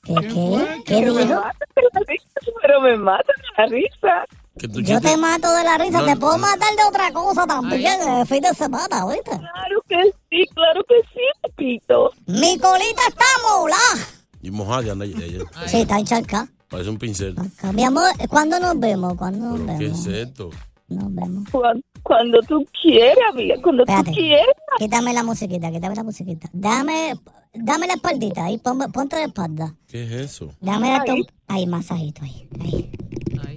¿Qué, 0.03 0.15
qué? 0.27 0.83
¿Qué 0.85 0.95
Pero 0.99 1.13
me 1.13 1.21
dijo? 1.21 1.39
de 1.39 3.33
la 3.57 3.65
risa, 3.67 4.25
la. 4.61 4.81
Yo 4.81 5.01
te 5.01 5.17
mato 5.17 5.51
de 5.53 5.63
la 5.63 5.77
risa, 5.77 5.99
No, 5.99 6.05
te 6.05 6.15
puedo 6.15 6.33
no. 6.37 6.39
matar 6.39 6.69
de 6.75 6.83
otra 6.87 7.11
cosa 7.11 7.45
también 7.45 7.99
el 8.01 8.25
fin 8.27 8.41
de 8.41 8.53
semana, 8.53 9.05
¿oíste? 9.05 9.31
Claro 9.31 9.81
que 9.87 10.01
sí, 10.29 10.45
claro 10.53 10.83
que 10.87 10.95
sí, 11.13 11.21
Pepito. 11.43 12.11
Mi 12.27 12.57
colita 12.57 13.01
está 13.07 13.25
molada. 13.49 14.07
Y 14.41 14.51
mojada 14.51 14.91
anda 14.93 15.05
ella. 15.05 15.25
ella. 15.25 15.43
Sí, 15.65 15.81
está 15.81 15.99
encharcada. 15.99 16.47
Parece 16.69 16.89
un 16.89 16.97
pincel. 16.97 17.35
Mi 17.73 17.83
amor, 17.83 18.09
¿cuándo 18.29 18.59
nos 18.59 18.79
vemos? 18.79 19.15
¿Cuándo 19.15 19.57
nos 19.57 19.77
¿Qué 19.77 19.85
vemos? 19.85 20.05
es 20.05 20.27
esto? 20.27 20.49
Nos 20.89 21.13
vemos. 21.13 21.49
Cuando, 21.51 21.81
cuando 22.03 22.39
tú 22.41 22.65
quieras, 22.81 23.17
amiga, 23.31 23.55
cuando 23.61 23.83
Espérate. 23.83 24.11
tú 24.11 24.15
quieras. 24.17 24.55
Quítame 24.77 25.13
la 25.13 25.23
musiquita, 25.23 25.71
quítame 25.71 25.95
la 25.95 26.03
musiquita. 26.03 26.49
Dame, 26.53 27.15
dame 27.53 27.87
la 27.87 27.93
espaldita 27.93 28.45
ahí, 28.45 28.57
ponme- 28.57 28.89
ponte 28.91 29.15
de 29.17 29.23
espalda. 29.23 29.75
¿Qué 29.87 30.03
es 30.03 30.11
eso? 30.11 30.53
Dame 30.61 30.97
un... 31.09 31.25
Ahí, 31.47 31.65
masajito 31.67 32.23
ahí. 32.23 32.47
ahí. 32.61 32.91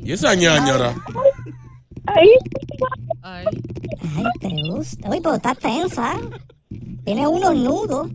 ¿Y 0.03 0.13
esa 0.13 0.35
ñañara? 0.35 0.95
Ahí. 2.07 2.31
Ay, 3.23 3.45
te 4.41 4.49
gusta. 4.71 5.09
Uy, 5.09 5.21
pero 5.21 5.35
está 5.37 5.55
tensa. 5.55 6.15
Tiene 7.05 7.27
unos 7.27 7.55
nudos. 7.55 8.11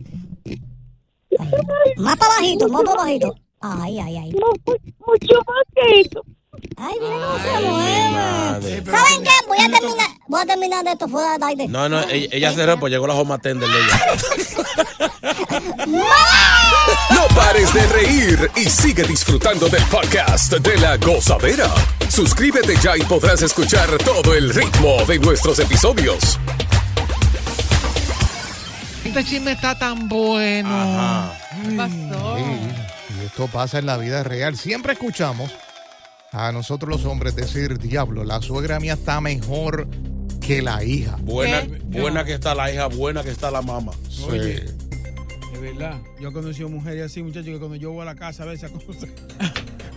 Ahí. 1.38 1.50
Más 1.96 2.16
para 2.16 2.34
bajito, 2.34 2.68
más 2.68 2.82
para 2.82 3.02
bajito. 3.02 3.34
Ay, 3.60 3.98
ay, 3.98 4.16
ay. 4.16 4.32
Mucho 4.32 5.34
más 5.46 5.64
que 5.74 6.00
eso. 6.00 6.22
Ay, 6.76 6.94
mira 7.00 7.16
cómo 7.16 7.38
se 7.38 7.50
mueve. 7.68 8.10
Madre. 8.12 8.84
¿Saben 8.84 9.22
qué? 9.22 9.30
Voy 9.46 9.58
a 9.58 9.70
terminar, 9.70 10.08
voy 10.28 10.40
a 10.40 10.46
terminar 10.46 10.84
de 10.84 10.92
esto 10.92 11.08
fuera 11.08 11.38
de 11.38 11.44
aire. 11.44 11.68
No, 11.68 11.88
no, 11.88 12.00
ella, 12.08 12.28
ella 12.32 12.52
cerró, 12.52 12.78
pues 12.78 12.92
llegó 12.92 13.06
la 13.06 13.14
home 13.14 13.38
tender 13.38 13.68
de 13.68 13.78
ella. 13.78 14.00
Pares 17.36 17.72
de 17.74 17.86
reír 17.88 18.50
y 18.56 18.64
sigue 18.70 19.04
disfrutando 19.04 19.68
del 19.68 19.82
podcast 19.84 20.54
de 20.54 20.78
la 20.78 20.96
gozadera. 20.96 21.68
Suscríbete 22.08 22.74
ya 22.82 22.96
y 22.96 23.02
podrás 23.02 23.42
escuchar 23.42 23.88
todo 23.98 24.34
el 24.34 24.54
ritmo 24.54 25.04
de 25.06 25.18
nuestros 25.18 25.58
episodios. 25.58 26.40
Este 29.04 29.22
chisme 29.22 29.52
está 29.52 29.78
tan 29.78 30.08
bueno. 30.08 31.30
¿Qué 31.62 31.76
pasó? 31.76 32.36
Sí, 32.36 32.42
y 33.20 33.26
esto 33.26 33.46
pasa 33.48 33.78
en 33.78 33.86
la 33.86 33.98
vida 33.98 34.22
real. 34.24 34.56
Siempre 34.56 34.94
escuchamos 34.94 35.50
a 36.32 36.50
nosotros 36.52 36.90
los 36.90 37.04
hombres 37.04 37.36
decir, 37.36 37.78
diablo, 37.78 38.24
la 38.24 38.40
suegra 38.40 38.80
mía 38.80 38.94
está 38.94 39.20
mejor 39.20 39.86
que 40.40 40.62
la 40.62 40.82
hija. 40.82 41.16
Buena, 41.20 41.62
buena 41.84 42.24
que 42.24 42.34
está 42.34 42.54
la 42.54 42.72
hija, 42.72 42.86
buena 42.86 43.22
que 43.22 43.30
está 43.30 43.50
la 43.50 43.62
mamá. 43.62 43.92
Oye, 44.28 44.64
de 45.60 45.72
verdad, 45.72 46.00
yo 46.20 46.28
he 46.28 46.32
conocido 46.32 46.68
mujeres 46.68 47.06
así, 47.06 47.22
muchachos, 47.22 47.46
que 47.46 47.58
cuando 47.58 47.76
yo 47.76 47.90
voy 47.92 48.02
a 48.02 48.04
la 48.06 48.14
casa 48.14 48.42
a 48.42 48.46
veces 48.46 48.70
a 48.70 48.74
cosas, 48.78 49.08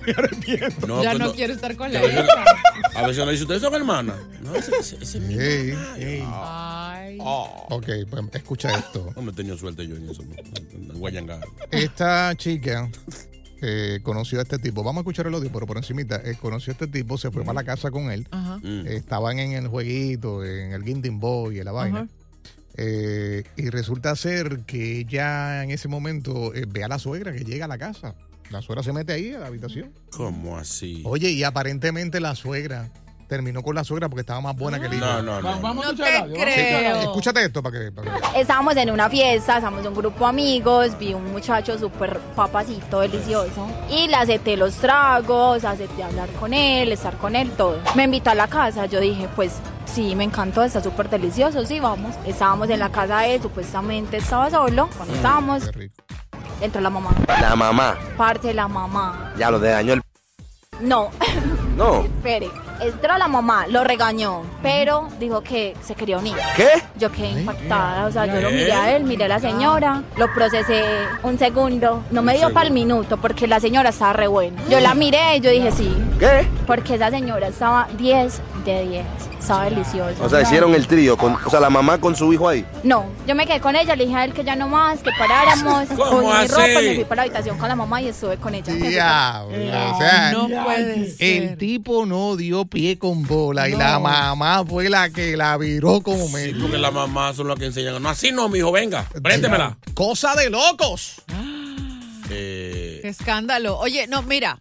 me 0.05 0.11
arrepiento. 0.13 0.87
No, 0.87 1.03
ya 1.03 1.09
pues 1.11 1.19
no, 1.19 1.27
no. 1.27 1.33
quiero 1.33 1.53
estar 1.53 1.75
con 1.75 1.91
la 1.91 1.99
A 1.99 2.01
veces, 2.01 2.23
hija. 2.25 2.99
a 2.99 3.07
veces 3.07 3.25
le 3.25 3.31
dice, 3.31 3.43
¿ustedes 3.43 3.61
son 3.61 3.73
hermanas? 3.75 4.15
No, 4.41 4.55
ese, 4.55 4.71
ese, 4.79 4.95
ese 5.01 5.17
es 5.17 5.23
mi 5.23 5.33
Sí. 5.35 6.23
Ay. 6.25 7.17
Ok, 7.21 7.85
pues 8.09 8.23
escucha 8.33 8.71
esto. 8.77 9.11
No 9.15 9.21
me 9.21 9.31
he 9.31 9.35
tenido 9.35 9.57
suerte 9.57 9.85
yo 9.87 9.95
en 9.95 10.09
eso. 10.09 10.23
no, 10.23 10.93
en 10.93 10.99
Guayangar. 10.99 11.39
Esta 11.71 12.33
chica 12.35 12.89
eh, 13.61 13.99
conoció 14.03 14.39
a 14.39 14.43
este 14.43 14.57
tipo. 14.57 14.83
Vamos 14.83 14.99
a 14.99 15.01
escuchar 15.01 15.27
el 15.27 15.33
audio, 15.33 15.49
pero 15.51 15.65
por 15.67 15.77
encimita. 15.77 16.21
eh, 16.23 16.37
conoció 16.41 16.71
a 16.71 16.73
este 16.73 16.87
tipo, 16.87 17.17
se 17.17 17.29
fue 17.31 17.43
para 17.43 17.55
la 17.55 17.63
casa 17.65 17.91
con 17.91 18.09
él. 18.11 18.27
Ajá. 18.31 18.57
Mm. 18.59 18.87
Eh, 18.87 18.95
estaban 18.95 19.39
en 19.39 19.51
el 19.53 19.67
jueguito, 19.67 20.45
en 20.45 20.71
el 20.71 20.83
Guinding 20.83 21.19
Boy, 21.19 21.59
en 21.59 21.65
la 21.65 21.71
vaina. 21.71 21.99
Ajá. 22.01 22.09
Eh, 22.75 23.43
y 23.57 23.69
resulta 23.69 24.15
ser 24.15 24.61
que 24.65 24.99
ella 24.99 25.63
en 25.63 25.71
ese 25.71 25.87
momento 25.87 26.53
eh, 26.53 26.65
ve 26.67 26.83
a 26.83 26.87
la 26.87 26.99
suegra 26.99 27.33
que 27.33 27.43
llega 27.43 27.65
a 27.65 27.67
la 27.67 27.77
casa. 27.77 28.15
La 28.49 28.61
suegra 28.61 28.83
se 28.83 28.93
mete 28.93 29.13
ahí 29.13 29.33
a 29.33 29.39
la 29.39 29.47
habitación. 29.47 29.93
¿Cómo 30.11 30.57
así? 30.57 31.03
Oye, 31.05 31.29
y 31.31 31.43
aparentemente 31.43 32.19
la 32.19 32.35
suegra 32.35 32.91
terminó 33.29 33.61
con 33.63 33.75
la 33.75 33.83
suegra 33.85 34.09
porque 34.09 34.21
estaba 34.21 34.41
más 34.41 34.55
buena 34.55 34.79
que 34.79 34.87
el 34.87 34.95
hijo. 34.95 35.05
No, 35.05 35.21
no, 35.21 35.41
no. 35.41 35.61
Vamos 35.61 35.85
a 35.85 35.91
No 35.93 35.93
escuchar 35.93 36.25
te 36.27 36.33
creo. 36.33 36.95
Escúchate 36.97 37.45
esto 37.45 37.61
para 37.63 37.79
que, 37.79 37.91
para 37.91 38.11
que- 38.33 38.41
Estábamos 38.41 38.75
en 38.75 38.89
una 38.91 39.09
fiesta, 39.09 39.57
estábamos 39.57 39.85
un 39.85 39.93
grupo 39.93 40.19
de 40.25 40.29
amigos, 40.31 40.97
vi 40.99 41.13
un 41.13 41.31
muchacho 41.31 41.77
súper 41.77 42.19
papacito, 42.35 42.99
delicioso. 43.01 43.67
Y 43.89 44.07
le 44.07 44.15
acepté 44.15 44.57
los 44.57 44.73
tragos, 44.75 45.63
acepté 45.63 46.03
hablar 46.03 46.27
con 46.39 46.53
él, 46.53 46.91
estar 46.91 47.15
con 47.17 47.35
él, 47.35 47.51
todo. 47.51 47.77
Me 47.95 48.03
invitó 48.05 48.31
a 48.31 48.35
la 48.35 48.47
casa, 48.47 48.87
yo 48.87 48.99
dije, 48.99 49.29
pues 49.35 49.53
sí, 49.85 50.15
me 50.15 50.23
encantó, 50.23 50.63
está 50.63 50.81
súper 50.81 51.07
delicioso, 51.09 51.63
sí, 51.65 51.79
vamos. 51.79 52.15
Estábamos 52.25 52.69
en 52.71 52.79
la 52.79 52.89
casa 52.91 53.19
de 53.19 53.35
él, 53.35 53.41
supuestamente 53.41 54.17
estaba 54.17 54.49
solo. 54.49 54.89
Cuando 54.97 55.13
estábamos, 55.13 55.65
Qué 55.65 55.71
rico. 55.73 56.03
entró 56.61 56.81
la 56.81 56.89
mamá. 56.89 57.11
La 57.39 57.55
mamá. 57.55 57.95
Parte 58.17 58.47
de 58.47 58.53
la 58.55 58.67
mamá. 58.67 59.33
Ya 59.37 59.51
lo 59.51 59.59
de 59.59 59.69
dañó 59.69 59.93
el... 59.93 60.01
No, 60.81 61.09
No. 61.75 62.03
espere. 62.05 62.49
Entró 62.81 63.17
la 63.17 63.27
mamá, 63.27 63.67
lo 63.67 63.83
regañó, 63.83 64.43
pero 64.61 65.09
dijo 65.19 65.41
que 65.41 65.75
se 65.81 65.95
quería 65.95 66.17
unir. 66.17 66.35
¿Qué? 66.55 66.67
Yo 66.95 67.11
quedé 67.11 67.31
impactada, 67.41 68.05
o 68.05 68.11
sea, 68.11 68.25
yo 68.25 68.39
lo 68.41 68.49
miré 68.51 68.71
a 68.71 68.95
él, 68.95 69.03
miré 69.03 69.25
a 69.25 69.27
la 69.27 69.39
señora, 69.39 70.03
lo 70.17 70.33
procesé 70.33 70.83
un 71.23 71.37
segundo, 71.37 72.03
no 72.11 72.21
me 72.21 72.37
dio 72.37 72.53
para 72.53 72.67
el 72.67 72.73
minuto 72.73 73.17
porque 73.17 73.47
la 73.47 73.59
señora 73.59 73.89
estaba 73.89 74.13
re 74.13 74.27
buena. 74.27 74.61
Yo 74.69 74.79
la 74.79 74.93
miré 74.93 75.37
y 75.37 75.39
yo 75.41 75.51
dije 75.51 75.71
sí, 75.71 75.93
¿Qué? 76.19 76.47
porque 76.65 76.95
esa 76.95 77.09
señora 77.09 77.47
estaba 77.47 77.87
10 77.97 78.41
de 78.65 78.87
10, 78.87 79.05
estaba 79.49 79.65
deliciosa. 79.65 80.23
O 80.23 80.29
sea, 80.29 80.41
hicieron 80.43 80.75
el 80.75 80.85
trío. 80.85 81.17
Con, 81.17 81.33
o 81.33 81.49
sea, 81.49 81.59
la 81.59 81.71
mamá 81.71 81.97
con 81.99 82.15
su 82.15 82.31
hijo 82.31 82.47
ahí. 82.47 82.63
No, 82.83 83.05
yo 83.27 83.33
me 83.33 83.47
quedé 83.47 83.59
con 83.59 83.75
ella, 83.75 83.95
le 83.95 84.05
dije 84.05 84.15
a 84.15 84.25
él 84.25 84.33
que 84.33 84.43
ya 84.43 84.55
no 84.55 84.67
más, 84.67 84.99
que 84.99 85.09
paráramos, 85.17 85.87
¿Cómo 85.97 86.21
cogí 86.21 86.41
mi 86.41 86.47
ropa 86.47 86.81
y 86.81 86.87
me 86.89 86.95
fui 86.95 87.03
para 87.05 87.15
la 87.15 87.21
habitación 87.23 87.57
con 87.57 87.67
la 87.67 87.75
mamá 87.75 87.99
y 88.01 88.09
estuve 88.09 88.37
con 88.37 88.53
ella. 88.53 88.71
Diablo, 88.73 89.57
o 89.57 89.97
sea, 89.97 90.31
No 90.33 90.47
puede 90.63 90.93
el 90.93 91.11
ser. 91.11 91.57
tipo 91.57 92.05
no 92.05 92.35
dio 92.35 92.65
pie 92.65 92.99
con 92.99 93.23
bola 93.25 93.67
y 93.67 93.71
la 93.75 93.97
mamá 93.97 94.63
fue 94.65 94.87
la 94.89 95.09
que 95.09 95.35
la 95.35 95.57
viró 95.57 96.01
como 96.01 96.27
Sí, 96.27 96.33
medio. 96.33 96.61
porque 96.61 96.77
las 96.77 96.93
mamás 96.93 97.35
son 97.35 97.47
las 97.47 97.57
que 97.57 97.65
enseñan. 97.65 98.01
No, 98.01 98.09
así 98.09 98.31
no, 98.31 98.49
mijo, 98.49 98.71
venga, 98.71 99.05
préndemela. 99.23 99.77
Cosa 99.95 100.35
de 100.35 100.49
locos. 100.51 101.15
Eh, 102.29 102.99
Qué 103.01 103.07
escándalo. 103.09 103.79
Oye, 103.79 104.05
no, 104.07 104.21
mira. 104.21 104.59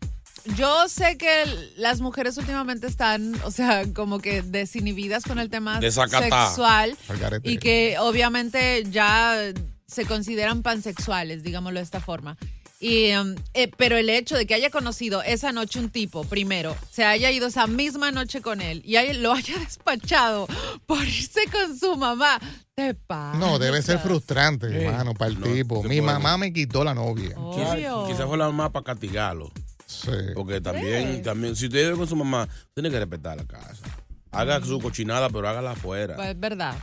Yo 0.56 0.88
sé 0.88 1.16
que 1.18 1.44
las 1.76 2.00
mujeres 2.00 2.36
últimamente 2.38 2.86
están, 2.86 3.34
o 3.44 3.50
sea, 3.50 3.84
como 3.92 4.18
que 4.18 4.42
desinhibidas 4.42 5.24
con 5.24 5.38
el 5.38 5.50
tema 5.50 5.80
Desacatá. 5.80 6.46
sexual 6.48 6.96
y 7.42 7.58
que 7.58 7.96
obviamente 8.00 8.84
ya 8.90 9.36
se 9.86 10.04
consideran 10.06 10.62
pansexuales, 10.62 11.42
digámoslo 11.42 11.78
de 11.80 11.84
esta 11.84 12.00
forma. 12.00 12.36
Y, 12.80 13.12
um, 13.16 13.34
eh, 13.54 13.70
pero 13.76 13.96
el 13.96 14.08
hecho 14.08 14.36
de 14.36 14.46
que 14.46 14.54
haya 14.54 14.70
conocido 14.70 15.20
esa 15.22 15.50
noche 15.50 15.80
un 15.80 15.90
tipo, 15.90 16.22
primero, 16.24 16.76
se 16.92 17.04
haya 17.04 17.30
ido 17.32 17.48
esa 17.48 17.66
misma 17.66 18.12
noche 18.12 18.40
con 18.40 18.60
él 18.60 18.82
y 18.84 18.94
haya- 18.96 19.14
lo 19.14 19.32
haya 19.32 19.58
despachado 19.58 20.46
por 20.86 21.02
irse 21.04 21.40
con 21.50 21.76
su 21.76 21.96
mamá, 21.96 22.38
te 22.76 22.94
pasa. 22.94 23.36
No, 23.36 23.58
debe 23.58 23.82
ser 23.82 23.98
frustrante, 23.98 24.68
Sí. 24.70 24.76
hermano, 24.76 25.12
para 25.14 25.32
el 25.32 25.40
No, 25.40 25.46
tipo. 25.46 25.82
Mi 25.82 26.00
mamá 26.00 26.38
me 26.38 26.52
quitó 26.52 26.84
la 26.84 26.94
novia. 26.94 27.34
Quizás 28.06 28.26
fue 28.26 28.38
la 28.38 28.46
mamá 28.46 28.70
para 28.70 28.84
castigarlo. 28.84 29.50
Sí. 29.88 30.10
Porque 30.34 30.60
también, 30.60 31.22
también, 31.22 31.56
si 31.56 31.64
usted 31.66 31.86
vive 31.86 31.96
con 31.96 32.06
su 32.06 32.14
mamá, 32.14 32.46
tiene 32.74 32.90
que 32.90 32.98
respetar 32.98 33.38
la 33.38 33.44
casa. 33.46 33.82
Haga 34.30 34.62
su 34.62 34.78
cochinada, 34.80 35.30
pero 35.30 35.48
hágala 35.48 35.70
afuera. 35.70 36.14
Pues, 36.16 36.28
es 36.28 36.38
verdad. 36.38 36.74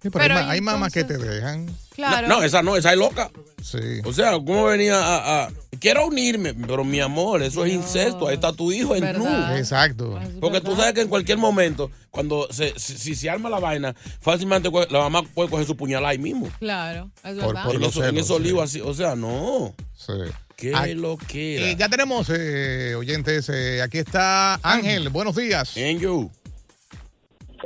Sí, 0.00 0.10
pero, 0.10 0.22
Pero 0.24 0.36
hay, 0.36 0.44
hay 0.50 0.60
mamás 0.60 0.92
que 0.92 1.02
te 1.04 1.14
entonces- 1.14 1.34
dejan. 1.36 1.66
Claro. 1.94 2.28
No, 2.28 2.42
esa 2.42 2.62
no, 2.62 2.76
esa 2.76 2.92
es 2.92 2.98
loca. 2.98 3.30
Sí. 3.62 3.78
O 4.04 4.12
sea, 4.12 4.32
¿cómo 4.32 4.66
venía 4.66 4.96
a, 4.98 5.44
a- 5.46 5.50
Quiero 5.80 6.06
unirme, 6.06 6.54
pero 6.54 6.84
mi 6.84 7.00
amor, 7.00 7.42
eso 7.42 7.64
es 7.64 7.72
incesto. 7.72 8.28
Ahí 8.28 8.34
está 8.34 8.52
tu 8.52 8.70
hijo 8.72 8.94
en 8.96 9.12
nu. 9.18 9.26
Exacto. 9.56 10.18
Porque 10.40 10.60
tú 10.60 10.74
sabes 10.76 10.92
que 10.94 11.00
en 11.02 11.08
cualquier 11.08 11.36
momento, 11.38 11.90
cuando 12.10 12.46
se, 12.50 12.72
si, 12.78 12.96
si 12.96 13.14
se 13.14 13.28
arma 13.28 13.50
la 13.50 13.58
vaina, 13.58 13.94
fácilmente 14.20 14.70
la 14.90 15.00
mamá 15.00 15.22
puede 15.34 15.50
coger 15.50 15.66
su 15.66 15.76
puñal 15.76 16.06
ahí 16.06 16.18
mismo. 16.18 16.48
Claro, 16.60 17.10
es 17.24 17.34
Por- 17.36 17.48
verdad. 17.48 17.64
por 17.64 17.74
en, 17.74 17.80
los 17.80 17.90
eso, 17.90 18.04
en 18.04 18.10
celos, 18.10 18.24
esos 18.24 18.36
sí. 18.38 18.42
líos 18.44 18.62
así. 18.62 18.80
O 18.80 18.94
sea, 18.94 19.16
no. 19.16 19.74
Sí. 19.94 20.12
Qué 20.56 20.72
lo 20.94 21.18
que 21.18 21.70
Eh, 21.72 21.76
ya 21.78 21.88
tenemos, 21.88 22.30
eh, 22.30 22.94
oyentes, 22.96 23.48
eh, 23.50 23.82
aquí 23.82 23.98
está 23.98 24.54
Ángel. 24.62 25.10
Buenos 25.10 25.36
días. 25.36 25.76
Angel, 25.76 26.28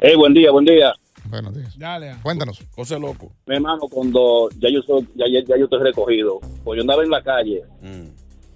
Hey, 0.03 0.17
buen 0.17 0.35
día, 0.35 0.51
buen 0.51 0.65
día. 0.65 0.93
Buenos 1.27 1.55
días. 1.55 1.79
Dale. 1.79 2.17
Cuéntanos. 2.23 2.59
cosa 2.75 2.99
loco. 2.99 3.31
Mi 3.47 3.55
hermano, 3.57 3.83
cuando 3.91 4.49
ya 4.59 4.71
yo 4.71 4.83
soy, 4.83 5.07
ya, 5.15 5.27
ya, 5.31 5.41
ya 5.47 5.57
yo 5.57 5.65
estoy 5.65 5.83
recogido, 5.83 6.41
pues 6.65 6.79
yo 6.79 6.81
andaba 6.81 7.05
en 7.05 7.11
la 7.11 7.23
calle, 7.23 7.63
Mm. 7.83 8.07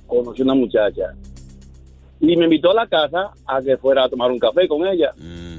conocí 0.08 0.42
una 0.42 0.54
muchacha 0.54 1.14
y 2.20 2.36
me 2.36 2.44
invitó 2.44 2.70
a 2.72 2.74
la 2.74 2.86
casa 2.88 3.30
a 3.46 3.60
que 3.62 3.76
fuera 3.76 4.04
a 4.04 4.08
tomar 4.08 4.30
un 4.32 4.38
café 4.40 4.66
con 4.66 4.84
ella. 4.86 5.12
Mm. 5.16 5.58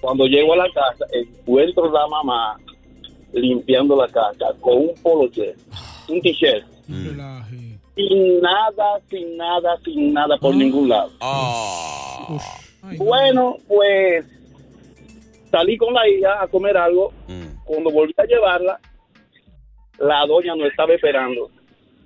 Cuando 0.00 0.26
llego 0.26 0.52
a 0.52 0.56
la 0.58 0.66
casa, 0.72 1.04
encuentro 1.12 1.86
a 1.88 2.00
la 2.02 2.06
mamá 2.08 2.56
limpiando 3.32 3.96
la 3.96 4.06
casa 4.06 4.54
con 4.60 4.76
un 4.76 4.94
poloche, 5.02 5.54
un 6.08 6.20
t-shirt, 6.20 6.64
Relaje. 6.88 7.65
Sin 7.96 8.40
nada, 8.40 9.00
sin 9.10 9.36
nada, 9.36 9.78
sin 9.84 10.12
nada 10.12 10.36
por 10.38 10.54
ningún 10.54 10.88
lado. 10.88 11.10
Ah. 11.20 12.38
Ay, 12.82 12.98
Bueno, 12.98 13.56
pues 13.66 14.24
salí 15.50 15.76
con 15.76 15.92
la 15.94 16.06
hija 16.08 16.42
a 16.42 16.46
comer 16.46 16.76
algo. 16.76 17.12
Mm. 17.26 17.64
Cuando 17.64 17.90
volví 17.90 18.14
a 18.18 18.24
llevarla, 18.24 18.78
la 19.98 20.26
doña 20.26 20.54
no 20.54 20.66
estaba 20.66 20.94
esperando. 20.94 21.50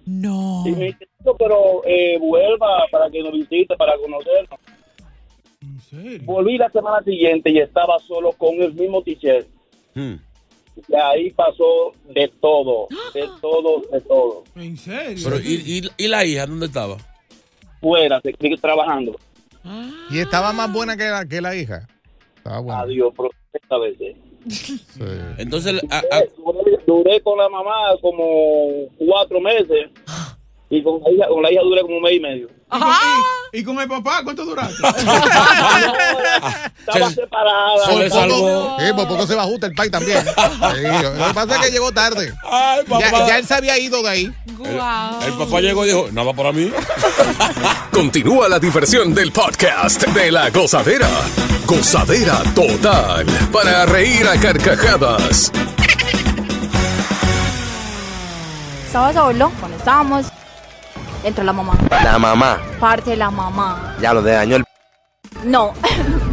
No. 0.06 0.62
Y 0.66 0.70
me 0.72 0.84
dice, 0.86 1.08
"No, 1.24 1.34
pero 1.34 1.82
eh, 1.84 2.16
vuelva 2.18 2.86
para 2.90 3.10
que 3.10 3.22
nos 3.22 3.32
visite, 3.32 3.76
para 3.76 3.96
conocernos. 3.98 4.60
¿En 5.60 5.80
serio? 5.80 6.20
Volví 6.24 6.56
la 6.56 6.70
semana 6.70 7.02
siguiente 7.02 7.50
y 7.50 7.58
estaba 7.58 7.98
solo 7.98 8.32
con 8.32 8.54
el 8.62 8.72
mismo 8.72 9.02
t-shirt. 9.02 9.46
Mm. 9.94 10.14
Y 10.88 10.94
ahí 10.94 11.30
pasó 11.33 11.92
de 12.09 12.28
todo, 12.40 12.88
de 13.14 13.28
todo, 13.40 13.83
de 13.92 14.00
todo. 14.02 14.44
¿En 14.56 14.76
serio? 14.76 15.28
Pero, 15.28 15.40
¿y, 15.40 15.83
y, 15.98 16.04
y 16.04 16.09
la 16.09 16.24
hija 16.24 16.46
dónde 16.46 16.66
estaba? 16.66 16.96
Fuera, 17.80 18.20
se 18.20 18.35
sigue 18.40 18.56
trabajando. 18.56 19.16
Y 20.11 20.18
estaba 20.18 20.52
más 20.52 20.72
buena 20.72 20.96
que 20.96 21.04
la, 21.04 21.24
que 21.26 21.40
la 21.40 21.54
hija. 21.54 21.87
Estaba 22.37 22.61
buena. 22.61 22.80
Adiós, 22.80 23.12
pero 23.16 23.30
esta 23.52 23.78
vez. 23.78 23.96
Sí. 23.98 24.16
Entonces, 25.38 25.80
a- 25.90 25.98
a- 25.98 26.22
Duré, 26.37 26.78
duré 26.87 27.20
con 27.20 27.37
la 27.38 27.48
mamá 27.50 27.74
como 28.00 28.87
cuatro 28.96 29.38
meses 29.40 29.90
y 30.70 30.83
con 30.83 31.02
la 31.02 31.11
hija, 31.11 31.28
con 31.28 31.42
la 31.42 31.52
hija 31.52 31.61
duré 31.62 31.83
como 31.83 31.96
un 31.98 32.02
mes 32.02 32.14
y 32.14 32.20
medio. 32.20 32.46
¿Y 32.46 32.70
con, 32.70 32.80
y- 33.58 33.62
con 33.64 33.78
el 33.80 33.88
papá 33.88 34.20
cuánto 34.24 34.44
duraste? 34.44 34.74
Estaba 36.80 37.08
Se- 37.08 37.14
separada. 37.14 37.84
se 37.86 37.96
le 37.96 38.10
salvó. 38.10 38.76
Sí, 38.80 38.92
por 38.94 39.08
poco 39.08 39.26
se 39.26 39.34
bajó 39.34 39.50
el 39.62 39.74
pai 39.74 39.90
también. 39.90 40.24
Sí, 40.70 40.82
lo 41.02 41.12
que 41.28 41.34
pasa 41.34 41.56
es 41.56 41.60
que 41.66 41.70
llegó 41.70 41.92
tarde. 41.92 42.32
Ay, 42.50 42.80
papá. 42.88 43.00
Ya, 43.10 43.26
ya 43.28 43.38
él 43.38 43.46
se 43.46 43.54
había 43.54 43.78
ido 43.78 44.02
de 44.02 44.08
ahí. 44.08 44.32
El 45.26 45.32
papá 45.34 45.60
llegó 45.60 45.84
y 45.84 45.88
dijo, 45.88 46.08
nada 46.12 46.32
para 46.32 46.52
mí. 46.52 46.70
Continúa 47.92 48.48
la 48.48 48.58
diversión 48.58 49.14
del 49.14 49.32
podcast 49.32 50.02
de 50.08 50.30
la 50.32 50.50
gozadera. 50.50 51.08
Gozadera 51.66 52.42
total. 52.54 53.26
Para 53.52 53.86
reír 53.86 54.26
a 54.26 54.38
carcajadas. 54.40 55.52
Estaba 58.86 59.12
solo, 59.12 59.52
cuando 59.60 59.76
estábamos, 59.78 60.26
entró 61.24 61.44
la 61.44 61.52
mamá. 61.52 61.74
La 61.90 62.18
mamá. 62.18 62.59
Parte 62.78 63.11
de 63.11 63.16
la 63.16 63.30
mamá. 63.30 63.96
Ya 64.00 64.12
lo 64.14 64.22
dañó 64.22 64.56
el... 64.56 64.64
No, 65.44 65.72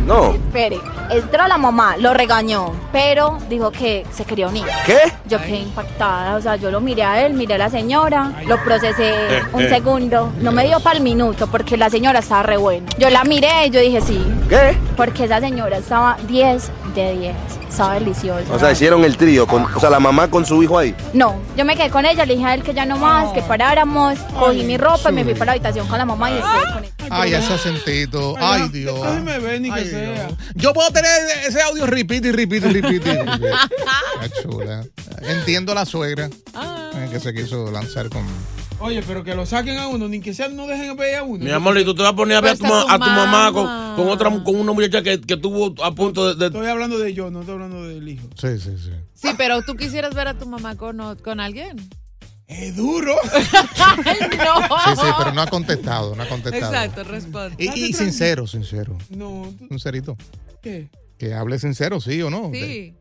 No. 0.05 0.33
espere. 0.33 0.79
Entró 1.09 1.47
la 1.47 1.57
mamá, 1.57 1.95
lo 1.95 2.13
regañó, 2.13 2.73
pero 2.91 3.37
dijo 3.49 3.71
que 3.71 4.05
se 4.11 4.25
quería 4.25 4.49
unir. 4.49 4.65
¿Qué? 4.85 4.97
Yo 5.25 5.37
quedé 5.39 5.59
impactada, 5.59 6.35
o 6.35 6.41
sea, 6.41 6.57
yo 6.57 6.69
lo 6.69 6.81
miré 6.81 7.03
a 7.03 7.25
él, 7.25 7.33
miré 7.33 7.53
a 7.53 7.57
la 7.57 7.69
señora, 7.69 8.33
lo 8.45 8.61
procesé 8.61 9.13
un 9.53 9.69
segundo, 9.69 10.33
no 10.41 10.51
me 10.51 10.65
dio 10.67 10.81
para 10.81 10.97
el 10.97 11.03
minuto 11.03 11.47
porque 11.47 11.77
la 11.77 11.89
señora 11.89 12.19
estaba 12.19 12.43
re 12.43 12.57
buena. 12.57 12.87
Yo 12.97 13.09
la 13.09 13.23
miré 13.23 13.67
y 13.67 13.69
yo 13.69 13.79
dije 13.79 14.01
sí, 14.01 14.21
¿Qué? 14.49 14.77
porque 14.97 15.23
esa 15.23 15.39
señora 15.39 15.77
estaba 15.77 16.17
10 16.27 16.71
de 16.93 17.13
10, 17.17 17.35
estaba 17.69 17.93
deliciosa. 17.95 18.53
O 18.53 18.59
sea, 18.59 18.71
hicieron 18.71 19.03
el 19.03 19.17
trío. 19.17 19.47
Con, 19.47 19.63
o 19.63 19.79
sea, 19.79 19.89
la 19.89 19.99
mamá 19.99 20.29
con 20.29 20.45
su 20.45 20.61
hijo 20.63 20.77
ahí. 20.77 20.95
No, 21.13 21.35
yo 21.55 21.65
me 21.65 21.75
quedé 21.75 21.89
con 21.89 22.05
ella, 22.05 22.25
le 22.25 22.35
dije 22.35 22.45
a 22.45 22.53
él 22.53 22.63
que 22.63 22.73
ya 22.73 22.85
no 22.85 22.97
más, 22.97 23.33
que 23.33 23.41
paráramos, 23.41 24.17
cogí 24.37 24.63
mi 24.63 24.77
ropa 24.77 25.09
y 25.09 25.13
me 25.13 25.23
fui 25.23 25.33
para 25.33 25.45
la 25.47 25.51
habitación 25.53 25.87
con 25.87 25.97
la 25.97 26.05
mamá 26.05 26.31
y 26.31 26.35
estuve 26.35 26.73
con 26.73 26.83
ella. 26.83 26.93
Ay, 27.09 27.33
ese 27.33 27.53
acentito. 27.53 28.35
Ay, 28.37 28.63
Ay, 28.63 28.69
Dios. 28.69 29.01
déjeme 29.01 29.39
ver, 29.39 29.61
ni 29.61 29.69
que 29.71 29.79
Ay, 29.79 29.89
sea. 29.89 30.27
Yo 30.55 30.73
puedo 30.73 30.89
tener 30.91 31.09
ese 31.47 31.61
audio 31.61 31.85
repeat 31.85 32.25
y 32.25 32.31
repeat 32.31 32.63
y 32.65 32.81
repeat. 32.81 33.05
y. 33.05 33.39
Qué 33.39 34.41
chula. 34.41 34.83
Entiendo 35.21 35.71
a 35.71 35.75
la 35.75 35.85
suegra 35.85 36.25
eh, 36.27 37.07
que 37.11 37.19
se 37.19 37.33
quiso 37.33 37.71
lanzar 37.71 38.09
con. 38.09 38.23
Oye, 38.79 39.01
pero 39.07 39.23
que 39.23 39.33
lo 39.33 39.45
saquen 39.45 39.77
a 39.77 39.87
uno, 39.87 40.07
ni 40.07 40.19
que 40.21 40.33
sea, 40.35 40.49
no 40.49 40.67
dejen 40.67 40.95
ver 40.97 41.15
a 41.15 41.23
uno. 41.23 41.43
Mi 41.43 41.49
amor, 41.51 41.77
y 41.79 41.83
tú 41.83 41.95
te 41.95 42.03
vas 42.03 42.11
a 42.13 42.15
poner 42.15 42.37
a 42.37 42.41
ver 42.41 42.51
a 42.51 42.55
tu, 42.55 42.65
a 42.65 42.69
ma- 42.69 42.81
a 42.93 42.97
tu 42.99 43.05
mamá 43.05 43.51
con, 43.51 43.65
con 43.95 44.07
otra 44.13 44.29
con 44.43 44.55
una 44.55 44.71
muchacha 44.71 45.01
que, 45.01 45.19
que 45.19 45.35
tuvo 45.35 45.73
a 45.83 45.91
punto 45.95 46.27
de, 46.27 46.35
de- 46.35 46.45
Estoy 46.47 46.67
hablando 46.67 46.99
de 46.99 47.11
yo, 47.13 47.31
no 47.31 47.39
estoy 47.39 47.55
hablando 47.55 47.83
del 47.87 48.07
hijo. 48.07 48.27
Sí, 48.35 48.59
sí, 48.59 48.77
sí. 48.77 48.91
Sí, 49.15 49.29
pero 49.35 49.63
tú 49.63 49.75
quisieras 49.75 50.13
ver 50.13 50.27
a 50.27 50.35
tu 50.37 50.45
mamá 50.45 50.75
con, 50.75 50.99
con 51.23 51.39
alguien. 51.39 51.77
Es 52.47 52.75
duro. 52.75 53.15
Sí, 53.33 54.91
sí, 54.95 55.07
pero 55.17 55.33
no 55.33 55.41
ha 55.41 55.47
contestado, 55.47 56.15
no 56.15 56.23
ha 56.23 56.27
contestado. 56.29 56.73
Exacto, 56.73 57.03
responde. 57.03 57.55
Y, 57.57 57.85
y 57.85 57.93
sincero, 57.93 58.47
sincero. 58.47 58.97
No. 59.09 59.51
Sincerito. 59.69 60.15
¿Qué? 60.61 60.89
Que 61.17 61.33
hable 61.33 61.57
sincero, 61.59 61.99
sí 61.99 62.21
o 62.21 62.29
no. 62.29 62.51
Sí. 62.53 62.93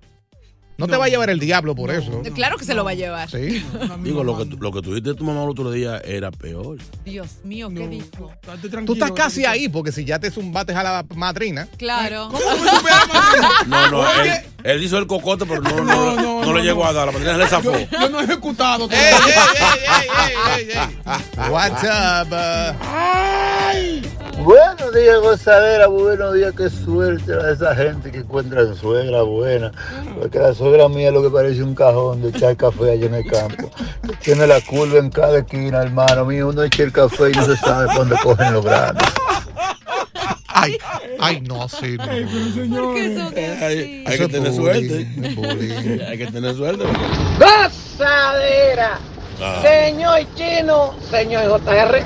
No, 0.78 0.86
te 0.86 0.96
va 0.96 1.06
a 1.06 1.08
llevar 1.08 1.30
el 1.30 1.38
diablo 1.38 1.74
por 1.74 1.90
eso. 1.90 2.22
Claro 2.34 2.58
que 2.58 2.64
se 2.64 2.74
lo 2.74 2.84
va 2.84 2.90
a 2.90 2.94
llevar. 2.94 3.30
Sí. 3.30 3.64
Digo, 4.02 4.22
lo 4.22 4.36
que, 4.36 4.44
lo 4.44 4.72
que 4.72 4.82
tuviste 4.82 5.14
tu 5.14 5.24
mamá 5.24 5.42
el 5.44 5.50
otro 5.50 5.70
día 5.70 5.98
era 6.04 6.30
peor. 6.30 6.78
Dios 7.04 7.38
mío, 7.44 7.70
¿qué 7.74 7.88
dijo? 7.88 8.30
Tú 8.84 8.92
estás 8.92 9.12
casi 9.12 9.44
ahí, 9.44 9.68
porque 9.68 9.92
si 9.92 10.04
ya 10.04 10.18
te 10.18 10.30
zumbates 10.30 10.76
a 10.76 10.82
la 10.82 11.06
madrina. 11.14 11.68
Claro. 11.76 12.30
No, 13.66 13.90
no, 13.90 14.12
él, 14.22 14.30
él 14.64 14.82
hizo 14.82 14.98
el 14.98 15.06
cocote, 15.06 15.44
pero 15.46 15.60
no, 15.60 15.84
no, 15.84 16.44
no, 16.44 16.52
le 16.52 16.62
llegó 16.62 16.84
a 16.84 16.92
dar. 16.92 17.06
La 17.06 17.12
madrina 17.12 17.36
le 17.36 17.46
zafó. 17.46 17.72
Yo 17.90 18.08
no 18.08 18.20
he 18.20 18.24
ejecutado. 18.24 18.88
What's 21.50 21.82
up? 21.84 22.32
Buenos 24.46 24.94
días, 24.94 25.18
gozadera. 25.18 25.88
Buenos 25.88 26.34
días, 26.34 26.54
qué 26.56 26.70
suerte 26.70 27.32
a 27.32 27.50
esa 27.50 27.74
gente 27.74 28.12
que 28.12 28.18
encuentra 28.18 28.72
suegra 28.74 29.22
buena. 29.22 29.72
Porque 30.16 30.38
la 30.38 30.54
suegra 30.54 30.88
mía 30.88 31.08
es 31.08 31.14
lo 31.14 31.20
que 31.20 31.30
parece 31.30 31.64
un 31.64 31.74
cajón 31.74 32.22
de 32.22 32.28
echar 32.28 32.56
café 32.56 32.92
allá 32.92 33.06
en 33.06 33.14
el 33.14 33.26
campo. 33.28 33.68
Tiene 34.22 34.46
la 34.46 34.60
curva 34.60 34.98
en 34.98 35.10
cada 35.10 35.38
esquina, 35.38 35.82
hermano 35.82 36.26
mío. 36.26 36.50
Uno 36.50 36.62
echa 36.62 36.84
el 36.84 36.92
café 36.92 37.30
y 37.30 37.32
no 37.32 37.44
se 37.44 37.56
sabe 37.56 37.88
cuándo 37.92 38.16
cogen 38.22 38.52
los 38.52 38.64
granos. 38.64 39.02
Ay, 40.46 40.78
ay, 41.18 41.40
no, 41.40 41.68
sí. 41.68 41.96
No. 42.68 42.92
Hay, 42.92 44.04
hay 44.06 44.16
que 44.16 44.28
tener 44.28 44.54
suerte. 44.54 45.08
Hay 46.08 46.18
que 46.18 46.26
tener 46.28 46.54
suerte. 46.54 46.84
Gozadera. 47.40 49.00
Ah. 49.42 49.60
Señor 49.60 50.20
Chino, 50.36 50.94
señor 51.10 51.60
JR. 51.60 52.04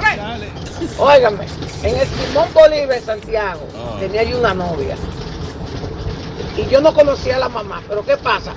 Óigame, 0.99 1.47
en 1.83 1.97
el 1.97 2.07
Simón 2.07 2.49
Bolívar 2.53 2.97
en 2.99 3.05
Santiago 3.05 3.61
Ah. 3.75 3.97
tenía 4.01 4.23
yo 4.23 4.39
una 4.39 4.55
novia. 4.55 4.97
Y 6.57 6.67
yo 6.67 6.81
no 6.81 6.93
conocía 6.93 7.37
a 7.37 7.39
la 7.39 7.49
mamá, 7.49 7.83
pero 7.89 8.05
¿qué 8.05 8.17
pasa? 8.17 8.53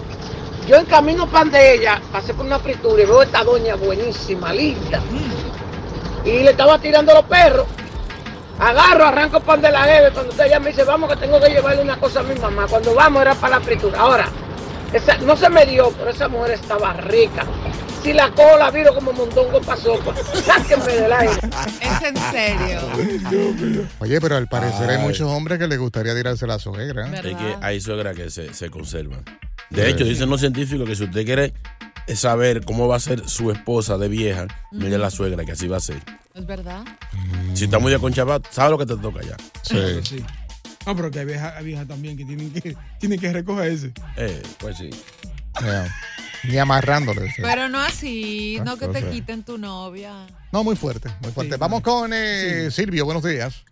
Yo 0.68 0.78
en 0.78 0.86
camino 0.86 1.28
pan 1.28 1.52
de 1.52 1.76
ella, 1.76 2.02
pasé 2.12 2.34
por 2.34 2.46
una 2.46 2.60
fritura 2.60 3.04
y 3.04 3.06
veo 3.06 3.20
a 3.20 3.24
esta 3.24 3.44
doña 3.44 3.76
buenísima, 3.76 4.54
linda. 4.54 5.00
Y 6.26 6.32
le 6.40 6.52
estaba 6.52 6.80
tirando 6.80 7.14
los 7.14 7.24
perros. 7.26 7.68
Agarro, 8.60 9.06
arranco 9.06 9.40
pan 9.42 9.62
de 9.62 9.72
la 9.72 9.84
jeve. 9.84 10.12
Cuando 10.12 10.42
ella 10.44 10.60
me 10.60 10.70
dice, 10.70 10.84
vamos 10.86 11.10
que 11.10 11.18
tengo 11.18 11.40
que 11.40 11.50
llevarle 11.50 11.82
una 11.82 11.98
cosa 12.00 12.22
a 12.22 12.24
mi 12.24 12.36
mamá. 12.36 12.66
Cuando 12.70 12.94
vamos 12.96 13.22
era 13.22 13.36
para 13.36 13.58
la 13.60 13.62
fritura. 13.66 14.00
Ahora, 14.00 14.26
esa, 14.94 15.18
no 15.18 15.36
se 15.36 15.50
me 15.50 15.66
dio, 15.66 15.92
pero 15.92 16.12
esa 16.12 16.30
mujer 16.30 16.52
estaba 16.52 16.94
rica. 16.94 17.44
Si 18.04 18.12
la 18.12 18.30
cola 18.32 18.70
viro 18.70 18.94
como 18.94 19.13
mondongo 19.13 19.62
pasó, 19.62 19.98
sáquenme 20.46 20.94
del 20.94 21.13
aire. 21.13 21.34
Es 21.80 22.02
en 22.02 22.18
serio. 22.32 23.88
Oye, 24.00 24.20
pero 24.20 24.36
al 24.36 24.48
parecer 24.48 24.89
hay 24.89 24.98
Ay. 24.98 25.04
muchos 25.04 25.28
hombres 25.30 25.58
que 25.58 25.68
les 25.68 25.80
gustaría 25.80 26.13
tirarse 26.13 26.46
la 26.46 26.60
suegra. 26.60 27.08
¿eh? 27.08 27.22
Es 27.24 27.38
que 27.38 27.56
hay 27.62 27.80
suegras 27.80 28.16
que 28.16 28.30
se, 28.30 28.54
se 28.54 28.70
conservan. 28.70 29.24
De 29.70 29.89
hecho, 29.89 30.04
dicen 30.04 30.30
los 30.30 30.42
científicos 30.42 30.88
que 30.88 30.96
si 30.96 31.04
usted 31.06 31.26
quiere 31.26 31.54
saber 32.13 32.66
cómo 32.66 32.88
va 32.88 32.98
a 32.98 33.00
ser 33.00 33.28
su 33.30 33.52
esposa 33.52 33.98
de 33.98 34.10
vieja, 34.10 34.48
mire 34.72 34.96
a 34.96 35.00
la 35.00 35.10
suegra, 35.10 35.46
que 35.46 35.54
así 35.54 35.68
va 35.68 35.78
a 35.78 35.82
ser. 35.82 35.98
¿Es 36.34 36.46
verdad? 36.46 36.84
Si 37.54 37.66
está 37.66 37.80
muy 37.80 37.92
de 37.92 38.00
conchabad, 38.00 38.42
sabe 38.50 38.72
lo 38.72 38.78
que 38.78 38.86
te 38.86 38.98
toca 38.98 39.22
ya. 39.22 39.38
Sí. 39.62 40.24
No, 40.86 40.96
pero 40.96 41.10
que 41.10 41.20
hay 41.20 41.26
viejas 41.26 41.54
hay 41.56 41.63
viejas 41.63 41.88
también 41.88 42.18
que 42.18 42.26
tienen 42.26 42.52
que, 42.52 42.76
tienen 43.00 43.20
que 43.20 43.32
recogerse. 43.32 43.94
Eh, 44.18 44.42
pues 44.58 44.78
sí. 44.78 44.89
Ya. 45.62 45.88
Ni 46.50 46.58
amarrándole. 46.58 47.30
sí. 47.32 47.42
Pero 47.42 47.70
no 47.70 47.80
así, 47.80 48.60
no 48.66 48.78
que 48.78 48.88
te 48.88 49.04
quiten 49.10 49.44
tu 49.44 49.58
novia. 49.58 50.26
No, 50.52 50.64
muy 50.64 50.76
fuerte, 50.76 51.10
muy 51.22 51.32
fuerte. 51.32 51.56
Vamos 51.58 51.82
con 51.82 52.12
eh, 52.14 52.70
Silvio, 52.72 53.06
buenos 53.06 53.24
días. 53.24 53.64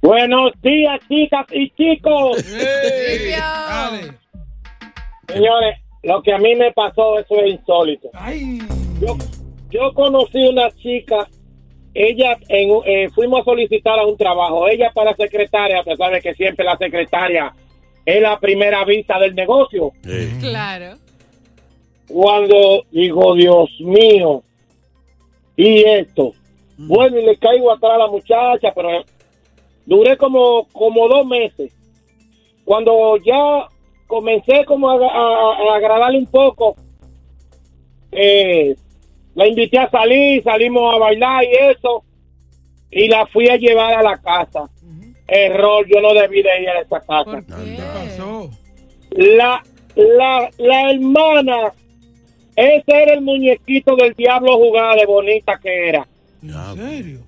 Buenos 0.00 0.50
días, 0.62 0.98
chicas 1.08 1.46
y 1.52 1.70
chicos. 1.70 2.38
Señores, 5.28 5.78
lo 6.02 6.20
que 6.22 6.32
a 6.32 6.38
mí 6.38 6.54
me 6.56 6.72
pasó, 6.72 7.18
eso 7.20 7.36
es 7.44 7.52
insólito. 7.52 8.08
Yo, 9.00 9.16
yo 9.70 9.94
conocí 9.94 10.38
una 10.48 10.70
chica, 10.72 11.28
ella, 11.94 12.36
en, 12.48 12.70
un- 12.72 12.82
eh, 12.84 13.08
fuimos 13.14 13.42
a 13.42 13.44
solicitar 13.44 13.98
a 14.00 14.04
un 14.06 14.16
trabajo, 14.16 14.66
ella 14.68 14.90
para 14.92 15.14
secretaria, 15.14 15.78
a 15.80 15.84
pesar 15.84 16.12
de 16.12 16.20
que 16.20 16.34
siempre 16.34 16.64
la 16.64 16.76
secretaria 16.76 17.54
es 18.04 18.20
la 18.20 18.40
primera 18.40 18.84
vista 18.84 19.20
del 19.20 19.36
negocio. 19.36 19.92
Claro. 20.40 20.96
Cuando 22.12 22.84
digo, 22.90 23.34
Dios 23.34 23.70
mío, 23.80 24.42
y 25.56 25.82
esto, 25.84 26.32
bueno, 26.76 27.18
y 27.18 27.24
le 27.24 27.36
caigo 27.36 27.72
atrás 27.72 27.92
a 27.94 27.98
la 27.98 28.06
muchacha, 28.08 28.70
pero 28.74 29.04
duré 29.86 30.16
como, 30.16 30.66
como 30.72 31.08
dos 31.08 31.26
meses. 31.26 31.72
Cuando 32.64 33.16
ya 33.18 33.66
comencé 34.06 34.64
como 34.66 34.90
a, 34.90 34.94
a- 34.96 35.72
a 35.72 35.76
agradarle 35.76 36.18
un 36.18 36.26
poco, 36.26 36.76
eh, 38.10 38.74
la 39.34 39.46
invité 39.46 39.78
a 39.78 39.90
salir, 39.90 40.42
salimos 40.42 40.94
a 40.94 40.98
bailar 40.98 41.44
y 41.44 41.48
eso, 41.70 42.04
y 42.90 43.08
la 43.08 43.26
fui 43.26 43.48
a 43.48 43.56
llevar 43.56 43.94
a 43.94 44.02
la 44.02 44.18
casa. 44.18 44.68
Error, 45.26 45.86
yo 45.88 46.00
no 46.02 46.12
debí 46.12 46.42
de 46.42 46.60
ir 46.62 46.68
a 46.68 46.80
esa 46.80 47.00
casa. 47.00 47.36
La, 49.10 49.62
la, 49.94 50.50
la 50.58 50.90
hermana, 50.90 51.72
ese 52.56 52.82
era 53.02 53.14
el 53.14 53.20
muñequito 53.22 53.96
del 53.96 54.12
diablo 54.14 54.56
jugada 54.56 54.96
de 54.96 55.06
bonita 55.06 55.58
que 55.62 55.88
era. 55.88 56.06
¿En 56.42 56.76
serio? 56.76 57.20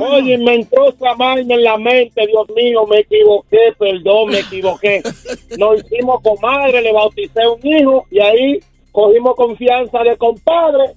Oye, 0.00 0.38
me 0.38 0.54
entró 0.54 0.88
esa 0.88 1.14
vaina 1.14 1.54
en 1.54 1.62
la 1.62 1.76
mente, 1.76 2.26
Dios 2.26 2.46
mío, 2.56 2.86
me 2.86 3.00
equivoqué, 3.00 3.58
perdón, 3.78 4.30
me 4.30 4.38
equivoqué. 4.38 5.02
Nos 5.58 5.84
hicimos 5.84 6.22
comadre, 6.22 6.80
le 6.80 6.92
bauticé 6.92 7.46
un 7.46 7.66
hijo 7.66 8.06
y 8.10 8.18
ahí 8.20 8.58
cogimos 8.90 9.34
confianza 9.36 9.98
de 10.02 10.16
compadre. 10.16 10.94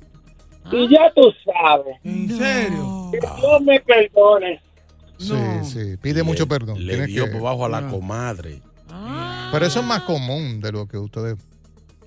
Y 0.71 0.87
ya 0.89 1.11
tú 1.13 1.23
sabes. 1.43 1.97
¿En 2.03 2.29
serio? 2.29 3.09
Que 3.11 3.19
Dios 3.19 3.61
me 3.61 3.79
perdone. 3.81 4.61
Sí, 5.17 5.33
sí, 5.63 5.97
pide 6.01 6.23
mucho 6.23 6.47
perdón. 6.47 6.85
Le 6.85 6.93
Tienes 6.93 7.07
dio 7.09 7.25
que- 7.25 7.31
por 7.31 7.41
bajo 7.41 7.65
a 7.65 7.69
la 7.69 7.87
comadre. 7.89 8.61
Pero 9.51 9.65
eso 9.65 9.79
es 9.81 9.85
más 9.85 10.03
común 10.03 10.61
de 10.61 10.71
lo 10.71 10.87
que 10.87 10.97
ustedes 10.97 11.35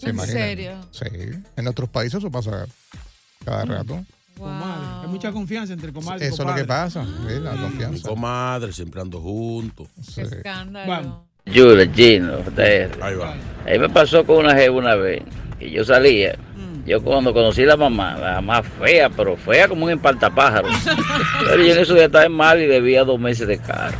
se 0.02 0.08
¿En 0.10 0.16
imaginan. 0.16 0.42
serio? 0.42 0.72
Sí, 0.90 1.06
en 1.56 1.68
otros 1.68 1.88
países 1.88 2.18
eso 2.18 2.30
pasa 2.30 2.66
cada 3.44 3.64
rato. 3.64 4.04
Comadre. 4.36 5.02
Hay 5.02 5.08
mucha 5.08 5.30
confianza 5.30 5.72
entre 5.72 5.92
comadre 5.92 6.24
y 6.24 6.28
Eso 6.28 6.42
es 6.42 6.48
lo 6.48 6.54
que 6.54 6.64
pasa, 6.64 7.04
sí, 7.04 7.38
la 7.40 7.52
Mi 7.52 7.58
confianza. 7.60 8.08
comadre, 8.08 8.72
siempre 8.72 9.00
ando 9.00 9.20
juntos. 9.20 9.86
Qué 10.14 10.22
escándalo. 10.22 11.24
Yura, 11.46 11.92
chino. 11.92 12.34
Ahí 13.00 13.14
va. 13.14 13.34
Ahí 13.64 13.78
me 13.78 13.88
pasó 13.88 14.24
con 14.24 14.38
una 14.38 14.54
jeva 14.54 14.76
una 14.76 14.94
vez, 14.96 15.22
que 15.58 15.70
yo 15.70 15.84
salía. 15.84 16.36
Yo 16.84 17.00
cuando 17.00 17.32
conocí 17.32 17.62
a 17.62 17.66
la 17.66 17.76
mamá, 17.76 18.16
la 18.18 18.40
más 18.40 18.66
fea, 18.66 19.08
pero 19.08 19.36
fea 19.36 19.68
como 19.68 19.84
un 19.84 19.92
empaltapájaros. 19.92 20.72
pero 21.46 21.62
yo 21.62 21.74
en 21.74 21.78
eso 21.78 21.94
ya 21.96 22.06
estaba 22.06 22.28
mal 22.28 22.60
y 22.60 22.66
debía 22.66 23.04
dos 23.04 23.20
meses 23.20 23.46
de 23.46 23.58
carro. 23.58 23.98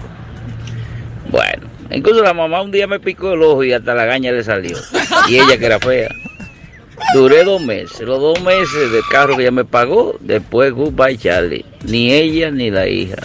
Bueno, 1.31 1.69
incluso 1.95 2.23
la 2.23 2.35
mamá 2.35 2.63
un 2.63 2.71
día 2.71 2.87
me 2.87 3.01
picó 3.01 3.33
el 3.33 3.43
ojo 3.43 3.65
y 3.65 3.73
hasta 3.73 3.95
la 3.95 4.05
gaña 4.05 4.33
le 4.33 4.43
salió. 4.43 4.77
Y 5.29 5.39
ella 5.39 5.59
que 5.59 5.67
era 5.67 5.79
fea. 5.79 6.09
Duré 7.15 7.45
dos 7.45 7.61
meses, 7.61 8.01
los 8.01 8.21
dos 8.21 8.41
meses 8.43 8.93
del 8.93 9.03
carro 9.11 9.37
que 9.37 9.43
ella 9.43 9.51
me 9.51 9.65
pagó, 9.65 10.17
después 10.21 10.73
goodbye 10.73 11.19
Charlie. 11.19 11.65
Ni 11.85 12.13
ella 12.13 12.51
ni 12.51 12.71
la 12.71 12.87
hija 12.87 13.17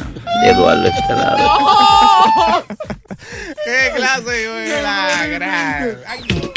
de 0.44 0.50
Eduardo 0.50 0.88
Escalado. 0.88 1.38
¡Qué 3.66 3.92
clase 3.96 4.32
de 4.32 4.82
la 4.82 5.28
gran! 5.28 6.57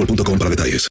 boostmobile.com 0.01 0.37
para 0.37 0.49
detalles. 0.49 0.89